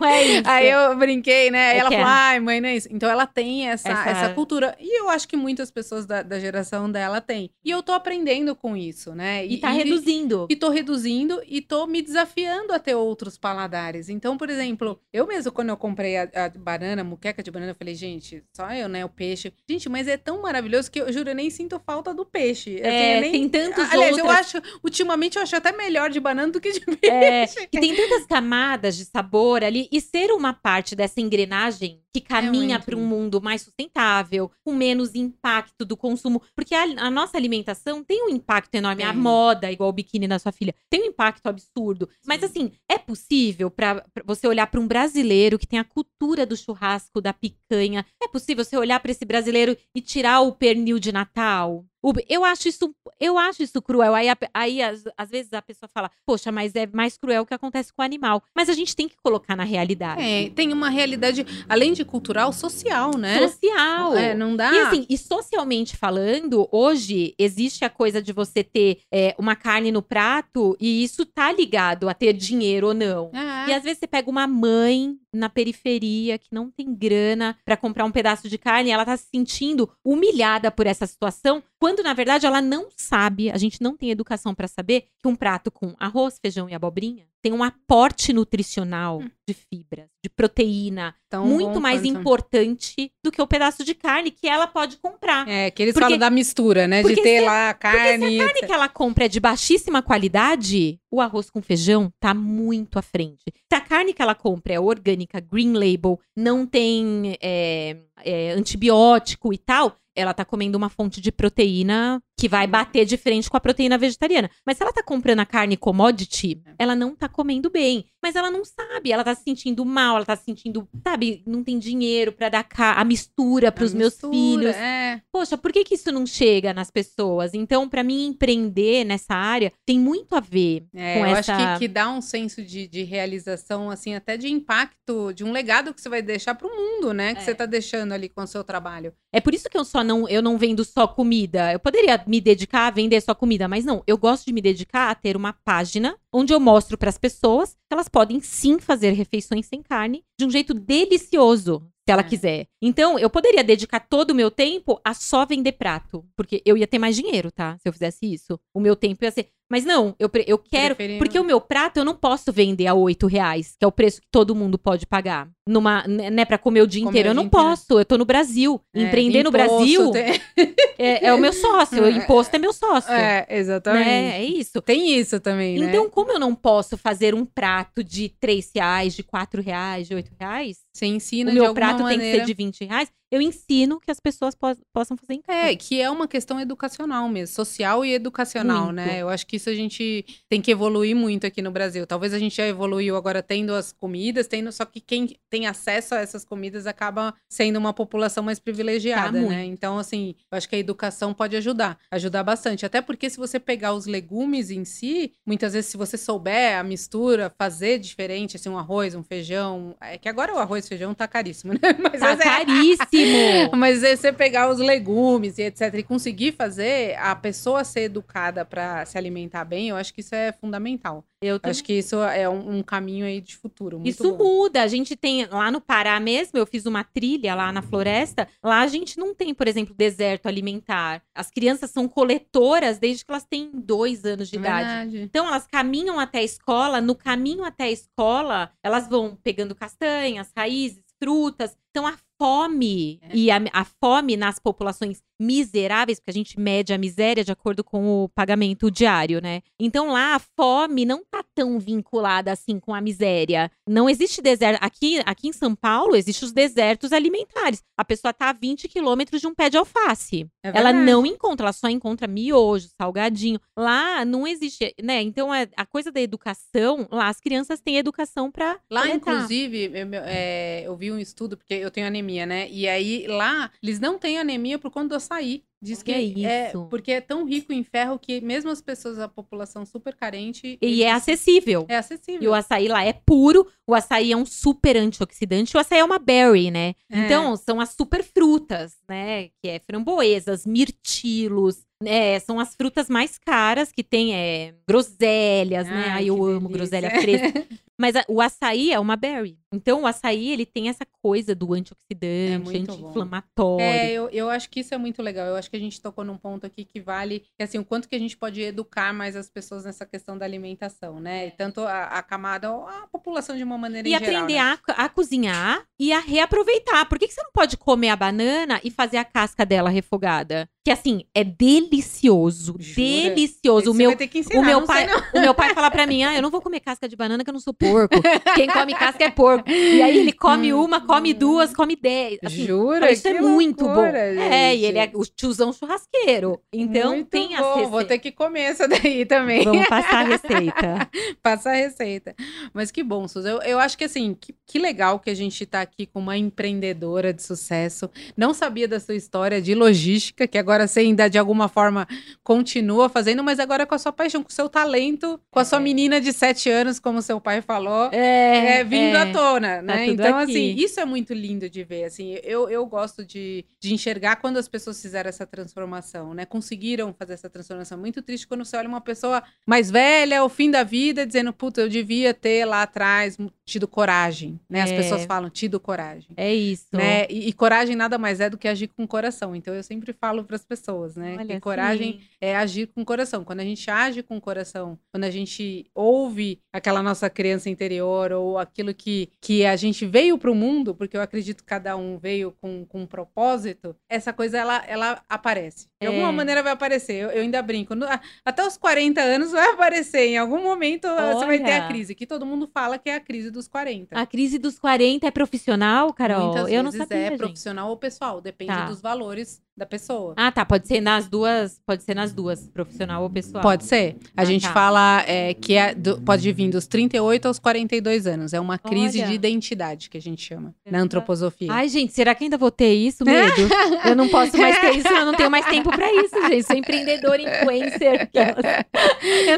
[0.00, 0.48] não é isso.
[0.48, 1.70] Aí eu brinquei, né?
[1.70, 2.12] Aí É ela que falou: é.
[2.12, 2.88] "Ai, mãe, não é isso".
[2.90, 4.34] Então ela tem essa, Essa- essa...
[4.34, 4.76] cultura.
[4.80, 7.50] E eu acho que muitas pessoas da, da geração dela têm.
[7.64, 9.44] E eu tô aprendendo com isso, né?
[9.46, 10.46] E tá reduzindo.
[10.50, 14.08] e tô reduzindo e tô me desafiando a ter outros paladares.
[14.08, 17.72] Então, por exemplo, eu mesmo, quando eu comprei a, a banana, a muqueca de banana,
[17.72, 19.04] eu falei, gente, só eu, né?
[19.04, 19.52] O peixe.
[19.68, 22.76] Gente, mas é tão maravilhoso que eu juro, eu nem sinto falta do peixe.
[22.76, 23.32] Assim, É, eu nem...
[23.32, 26.80] tem tantos Aliás, eu acho, ultimamente, eu acho até melhor de banana do que de
[26.80, 27.60] peixe.
[27.60, 32.20] É, que tem tantas camadas de sabor ali e ser uma parte dessa engrenagem que
[32.20, 32.84] caminha muito.
[32.84, 38.02] para um mundo mais sustentável, com menos impacto do consumo, porque a, a nossa alimentação
[38.02, 41.46] tem um impacto enorme, a moda, igual o biquíni da sua filha, tem um impacto
[41.46, 42.08] absurdo.
[42.26, 46.56] Mas assim, é possível para você olhar para um brasileiro que tem a cultura do
[46.56, 51.12] churrasco, da picanha, é possível você olhar para esse brasileiro e tirar o pernil de
[51.12, 51.84] Natal?
[52.28, 54.14] Eu acho isso, eu acho isso cruel.
[54.14, 57.54] Aí, aí às, às vezes a pessoa fala, poxa, mas é mais cruel o que
[57.54, 58.42] acontece com o animal.
[58.54, 60.22] Mas a gente tem que colocar na realidade.
[60.22, 63.38] É, tem uma realidade, além de cultural, social, né?
[63.48, 64.16] Social.
[64.16, 64.72] É, não dá.
[64.72, 69.92] E assim, e socialmente falando, hoje existe a coisa de você ter é, uma carne
[69.92, 73.30] no prato e isso tá ligado a ter dinheiro ou não.
[73.32, 73.70] É.
[73.70, 78.04] E às vezes você pega uma mãe na periferia que não tem grana pra comprar
[78.04, 82.12] um pedaço de carne e ela tá se sentindo humilhada por essa situação, quando na
[82.12, 85.94] verdade ela não sabe, a gente não tem educação pra saber que um prato com
[85.98, 92.02] arroz, feijão e abobrinha tem um aporte nutricional de fibras, de proteína, Tão muito mais
[92.02, 95.48] quanto- importante do que o pedaço de carne que ela pode comprar.
[95.48, 96.98] É, que eles Porque- falam da mistura, né?
[97.02, 98.38] De porque ter se- lá a carne.
[98.40, 102.98] A carne que ela compra é de baixíssima qualidade, o arroz com feijão tá muito
[102.98, 103.44] à frente.
[103.72, 109.50] Se a carne que ela compra é orgânica, green label, não tem é, é, antibiótico
[109.52, 113.56] e tal, ela tá comendo uma fonte de proteína que vai bater de frente com
[113.56, 114.50] a proteína vegetariana.
[114.64, 118.06] Mas se ela tá comprando a carne commodity, ela não tá comendo bem.
[118.22, 121.62] Mas ela não sabe, ela tá se sentindo mal, ela tá se sentindo, sabe, não
[121.64, 124.74] tem dinheiro pra dar a mistura pros a meus filhos.
[124.76, 125.20] É.
[125.32, 127.54] Poxa, por que, que isso não chega nas pessoas?
[127.54, 131.54] Então, pra mim, empreender nessa área tem muito a ver É, com eu essa.
[131.54, 135.52] acho que, que dá um senso de, de realização, assim, até de impacto, de um
[135.52, 137.34] legado que você vai deixar pro mundo, né?
[137.34, 137.44] Que É.
[137.44, 139.12] você tá deixando ali com o seu trabalho.
[139.32, 141.72] É por isso que eu só não, eu não vendo só comida.
[141.72, 144.04] Eu poderia me dedicar a vender só comida, mas não.
[144.06, 147.92] Eu gosto de me dedicar a ter uma página onde eu mostro pras pessoas que
[147.92, 151.82] elas podem sim fazer refeições sem carne de um jeito delicioso.
[152.08, 152.24] Se ela É.
[152.24, 152.66] quiser.
[152.80, 156.24] Então, eu poderia dedicar todo o meu tempo a só vender prato.
[156.36, 157.76] Porque eu ia ter mais dinheiro, tá?
[157.78, 158.58] Se eu fizesse isso.
[158.72, 159.48] O meu tempo ia ser.
[159.70, 160.96] Mas não, eu, eu quero.
[160.96, 163.92] Preferi- Porque o meu prato eu não posso vender a 8 reais, que é o
[163.92, 165.48] preço que todo mundo pode pagar.
[165.68, 167.28] Numa, né, pra comer o dia Comer inteiro.
[167.28, 167.66] o Eu dia não inteiro.
[167.68, 168.00] posso.
[168.00, 168.80] Eu tô no Brasil.
[168.92, 170.40] É, Empreender no Brasil tem-
[170.98, 172.02] é, é o meu sócio.
[172.02, 173.12] O imposto é meu sócio.
[173.12, 174.04] É, exatamente.
[174.06, 174.40] né?
[174.40, 174.82] É isso.
[174.82, 175.86] Tem isso também, né?
[175.88, 180.14] Então, como eu não posso fazer um prato de 3 reais, de 4 reais, de
[180.16, 182.38] 8 reais, Você ensina o meu prato tem que maneira.
[182.40, 185.70] ser de 20 reais, eu ensino que as pessoas pos- possam fazer em casa.
[185.70, 188.96] É, que é uma questão educacional mesmo, social e educacional, Muito.
[188.96, 189.22] né?
[189.22, 192.04] Eu acho que isso a gente tem que evoluir muito aqui no Brasil.
[192.08, 196.12] Talvez a gente já evoluiu agora tendo as comidas, tendo só que quem tem acesso
[196.16, 199.64] a essas comidas acaba sendo uma população mais privilegiada, Tá, né?
[199.64, 202.84] Então, assim, eu acho que a educação pode ajudar, ajudar bastante.
[202.84, 206.82] Até porque se você pegar os legumes em si, muitas vezes se você souber a
[206.82, 211.14] mistura, fazer diferente, assim, um arroz, um feijão, é que agora o arroz e feijão
[211.14, 211.80] tá caríssimo, né?
[211.98, 213.70] Mas Tá é- caríssimo!
[213.76, 215.94] mas é você pegar os legumes e etc.
[215.94, 220.34] e conseguir fazer a pessoa ser educada para se alimentar bem, eu acho que isso
[220.34, 221.24] é fundamental.
[221.42, 224.02] Eu Eu acho que isso é um, um caminho aí de futuro.
[224.04, 224.44] Isso bom.
[224.44, 224.82] muda.
[224.82, 228.46] A gente tem lá no Pará mesmo, eu fiz uma trilha lá na floresta.
[228.62, 231.22] Lá a gente não tem, por exemplo, deserto alimentar.
[231.34, 234.86] As crianças são coletoras desde que elas têm dois anos de É idade.
[234.88, 235.22] verdade.
[235.22, 240.52] Então elas caminham até a escola, no caminho até a escola, elas vão pegando castanhas,
[240.54, 241.74] raízes, frutas.
[241.90, 243.34] Então a fome É.
[243.36, 247.82] e a, a fome nas populações miseráveis, porque a gente mede a miséria de acordo
[247.82, 249.62] com o pagamento diário, né?
[249.78, 253.70] Então lá a fome não tá tão vinculada assim com a miséria.
[253.88, 254.82] Não existe deserto.
[254.82, 257.82] Aqui, aqui em São Paulo, existem os desertos alimentares.
[257.96, 260.46] A pessoa tá a 20 quilômetros de um pé de alface.
[260.62, 263.60] É Ela não encontra, ela só encontra miojo, salgadinho.
[263.76, 265.22] Lá não existe, né?
[265.22, 269.16] Então é, a coisa da educação, lá as crianças têm educação pra Lá, coletar.
[269.32, 272.68] inclusive, eu, é, eu vi um estudo, porque eu tenho anemia, né?
[272.70, 275.62] E aí, lá, eles não têm anemia por conta do açaí.
[275.82, 276.86] Diz que Olha é isso.
[276.90, 280.76] porque é tão rico em ferro que mesmo as pessoas, a população super carente.
[280.82, 281.86] E é acessível.
[281.88, 282.42] é acessível.
[282.42, 286.04] E o açaí lá é puro, o açaí é um super antioxidante, o açaí é
[286.04, 286.94] uma berry, né?
[287.10, 287.24] É.
[287.24, 289.48] Então, são as super frutas, né?
[289.62, 292.38] Que é framboesas, mirtilos, né?
[292.40, 296.04] São as frutas mais caras que tem, é, groselhas, né?
[296.08, 297.00] Ai, Ai, eu que amo delícia.
[297.00, 297.66] groselha fresca.
[297.98, 299.58] Mas a- o açaí é uma berry.
[299.72, 302.92] Então, o açaí, ele tem essa coisa do antioxidante, É muito bom.
[302.92, 303.84] anti-inflamatório.
[303.84, 305.46] É, eu, eu acho que isso é muito legal.
[305.46, 308.08] Eu acho que a gente tocou num ponto aqui que vale, que assim, o quanto
[308.08, 311.46] que a gente pode educar mais as pessoas nessa questão da alimentação, né?
[311.46, 314.78] E tanto a, a camada, a população de uma maneira E em geral, aprender né?
[314.88, 317.08] a, a cozinhar e a reaproveitar.
[317.08, 320.68] Por que, que você não pode comer a banana e fazer a casca dela refogada?
[320.84, 322.74] Que assim, é delicioso.
[322.78, 322.94] Jura?
[322.96, 323.80] Delicioso.
[323.82, 325.22] Esse O meu, vai ter que ensinar, o meu sei pai, não.
[325.34, 327.50] o meu pai fala pra mim: "Ah, eu não vou comer casca de banana que
[327.50, 328.16] eu não sou porco.
[328.54, 329.59] Quem come casca é porco".
[329.66, 332.38] E aí ele come uma, come duas, come dez.
[332.44, 333.10] Assim, Jura?
[333.10, 333.94] isso é muito bom.
[333.94, 334.84] loucura, É, e gente.
[334.88, 336.60] ele é o tiozão churrasqueiro.
[336.72, 337.82] Então Muito tem bom.
[337.84, 339.64] as Vou ter que comer essa daí também.
[339.64, 341.10] Vamos passar a receita.
[341.42, 342.34] Passar a receita.
[342.72, 343.48] Mas que bom, Suzy.
[343.48, 346.36] Eu, eu acho que assim, que, que legal que a gente tá aqui com uma
[346.36, 348.08] empreendedora de sucesso.
[348.36, 352.06] Não sabia da sua história de logística, que agora você ainda de alguma forma
[352.42, 355.78] continua fazendo, mas agora com a sua paixão, com o seu talento, com a sua
[355.78, 355.82] É.
[355.82, 358.08] menina de sete anos, como seu pai falou.
[358.12, 359.20] É, É, vindo é.
[359.22, 360.06] à tona, né?
[360.06, 360.52] tudo então, aqui.
[360.52, 364.58] assim, isso é muito lindo de ver, assim, eu, eu gosto de, de enxergar quando
[364.58, 366.44] as pessoas fizeram essa transformação, né?
[366.44, 367.98] Conseguiram fazer essa transformação.
[367.98, 371.80] Muito triste quando você olha uma pessoa mais velha, ao fim da vida, dizendo, puta,
[371.80, 374.82] eu devia ter lá atrás tido coragem, né?
[374.82, 374.96] As É.
[374.96, 376.28] pessoas falam, tido coragem.
[376.36, 376.88] É isso.
[376.92, 377.26] Né?
[377.30, 379.54] E, e coragem nada mais é do que agir com o coração.
[379.54, 381.36] Então eu sempre falo para as pessoas, né?
[381.38, 382.20] Olha, que coragem sim.
[382.40, 383.44] é agir com o coração.
[383.44, 388.32] Quando a gente age com o coração, quando a gente ouve aquela nossa criança interior
[388.32, 391.96] ou aquilo que, que a gente veio para o mundo, porque eu acredito que cada
[391.96, 395.89] um veio com, com um propósito, essa coisa ela, ela aparece.
[396.00, 396.08] De É.
[396.08, 397.12] alguma maneira vai aparecer.
[397.24, 397.94] Eu, eu ainda brinco.
[397.94, 398.06] No-
[398.42, 400.28] até os 40 anos vai aparecer.
[400.28, 401.88] Em algum momento ah, você vai ter a Olha.
[401.88, 404.18] crise, que todo mundo fala que é a crise dos 40.
[404.18, 406.46] A crise dos 40 é profissional, Carol?
[406.54, 407.38] Muitas eu não vezes sabia, é gente.
[407.38, 408.86] profissional ou pessoal, depende Tá.
[408.86, 410.34] dos valores da pessoa.
[410.36, 410.64] Ah, tá.
[410.64, 411.80] Pode ser nas duas.
[411.86, 413.62] Pode ser nas duas, profissional ou pessoal.
[413.62, 414.16] Pode ser.
[414.36, 414.72] A Ah, gente tá.
[414.74, 418.52] fala é, que é do- pode vir dos 38 aos 42 anos.
[418.52, 419.28] É uma crise Olha.
[419.28, 421.72] de identidade que a gente chama na antroposofia.
[421.72, 423.24] Ai, gente, será que ainda vou ter isso?
[423.24, 423.50] Medo.
[424.04, 426.66] eu não posso mais ter isso, eu não tenho mais tempo pra isso, gente.
[426.66, 428.28] Sou empreendedora, influencer.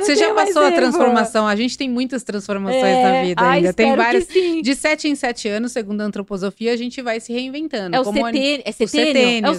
[0.00, 0.80] Você já passou a tempo.
[0.80, 1.46] transformação?
[1.46, 3.72] A gente tem muitas transformações É, na vida ai, ainda.
[3.72, 4.26] Tem várias.
[4.26, 7.96] De 7 em 7 anos, segundo a antroposofia, a gente vai se reinventando.
[7.96, 9.46] É o CT, é setênio?
[9.46, 9.54] É o.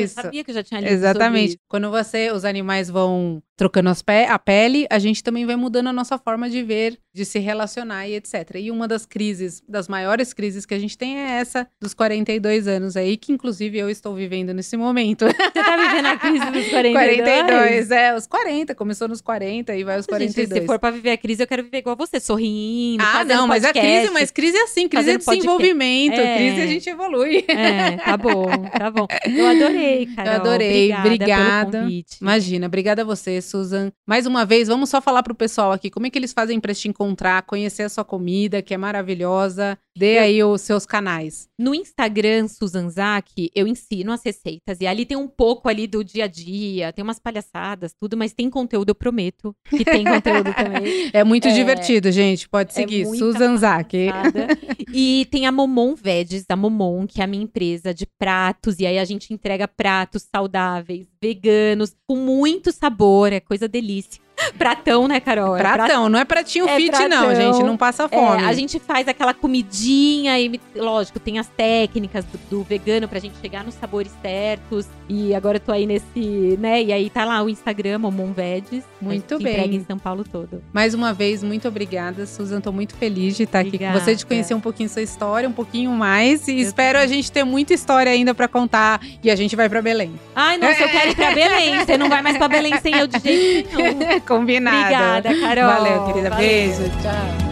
[0.00, 1.58] Eu sabia que eu já tinha lido Exatamente.
[1.68, 5.88] Quando você, os animais vão trocando as pe- a pele, a gente também vai mudando
[5.88, 8.54] a nossa forma de ver, de se relacionar e etc.
[8.56, 12.66] E uma das crises, das maiores crises que a gente tem é essa dos 42
[12.66, 15.26] anos aí, que inclusive eu estou vivendo nesse momento.
[15.26, 17.20] Você tá vivendo a crise dos 42?
[17.20, 20.48] 42, é, os 40, começou nos 40 e vai aos 42.
[20.48, 23.46] Gente, se for pra viver a crise, eu quero viver igual você, sorrindo, ah, não,
[23.46, 23.98] mas a podcast.
[23.98, 26.36] crise, mas crise é assim, crise é desenvolvimento, É.
[26.38, 27.44] crise a gente evolui.
[27.46, 28.46] É, tá bom,
[28.78, 29.06] tá bom.
[29.26, 30.32] Eu adorei, Carol.
[30.34, 31.06] adorei, Obrigada.
[31.06, 31.70] obrigada.
[31.72, 32.16] Pelo convite.
[32.22, 33.90] Imagina, obrigada a você, Susan.
[34.06, 36.74] Mais uma vez, vamos só falar pro pessoal aqui como é que eles fazem pra
[36.74, 39.76] te encontrar, conhecer a sua comida, que é maravilhosa.
[40.00, 41.46] Dê aí os seus canais.
[41.58, 44.78] No Instagram, Susan Zak, eu ensino as receitas.
[44.80, 48.32] E ali tem um pouco ali do dia a dia, tem umas palhaçadas, tudo, mas
[48.32, 49.54] tem conteúdo, eu prometo.
[49.68, 51.10] Que tem conteúdo também.
[51.12, 51.52] É muito É.
[51.52, 52.48] divertido, gente.
[52.48, 53.04] Pode seguir.
[53.04, 54.06] muita Susan Zak.
[54.06, 54.46] Nada.
[54.92, 58.80] E tem a Momon Veggies, a Momon, que é a minha empresa de pratos.
[58.80, 64.20] E aí a gente entrega pratos saudáveis, veganos, com muito sabor, é coisa delícia.
[64.58, 65.56] Pratão, né, Carol?
[65.56, 67.34] É Pratão, não é pratinho É fit, não, pratão.
[67.34, 67.62] gente.
[67.64, 68.44] Não passa É, fome.
[68.44, 73.34] a gente faz aquela comidinha e, lógico, tem as técnicas do, do vegano pra gente
[73.40, 74.86] chegar nos sabores certos.
[75.08, 76.82] E agora eu tô aí nesse, né?
[76.82, 78.84] E aí tá lá o Instagram, Momon Veggies.
[79.00, 79.52] Muito bem.
[79.54, 80.62] Entrega em São Paulo todo.
[80.72, 82.60] Mais uma vez, muito obrigada, Susan.
[82.60, 84.26] Tô muito feliz de estar aqui com você, de Obrigada.
[84.26, 86.46] conhecer um pouquinho sua história, um pouquinho mais.
[86.48, 89.00] E espero a gente ter muita história ainda pra contar.
[89.22, 90.12] E a gente vai pra Belém.
[90.34, 91.78] Ai, nossa, eu quero ir pra Belém.
[91.84, 93.98] Você não vai mais pra Belém sem eu de jeito nenhum.
[94.40, 94.78] Combinado.
[94.78, 95.72] Obrigada, Carol.
[95.72, 96.30] Valeu, querida.
[96.30, 96.46] Valeu.
[96.48, 96.82] Beijo.
[97.02, 97.50] Tchau.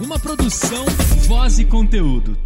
[0.00, 0.46] Uma produção
[0.84, 0.84] Produção
[1.26, 2.45] Voz e Conteúdo.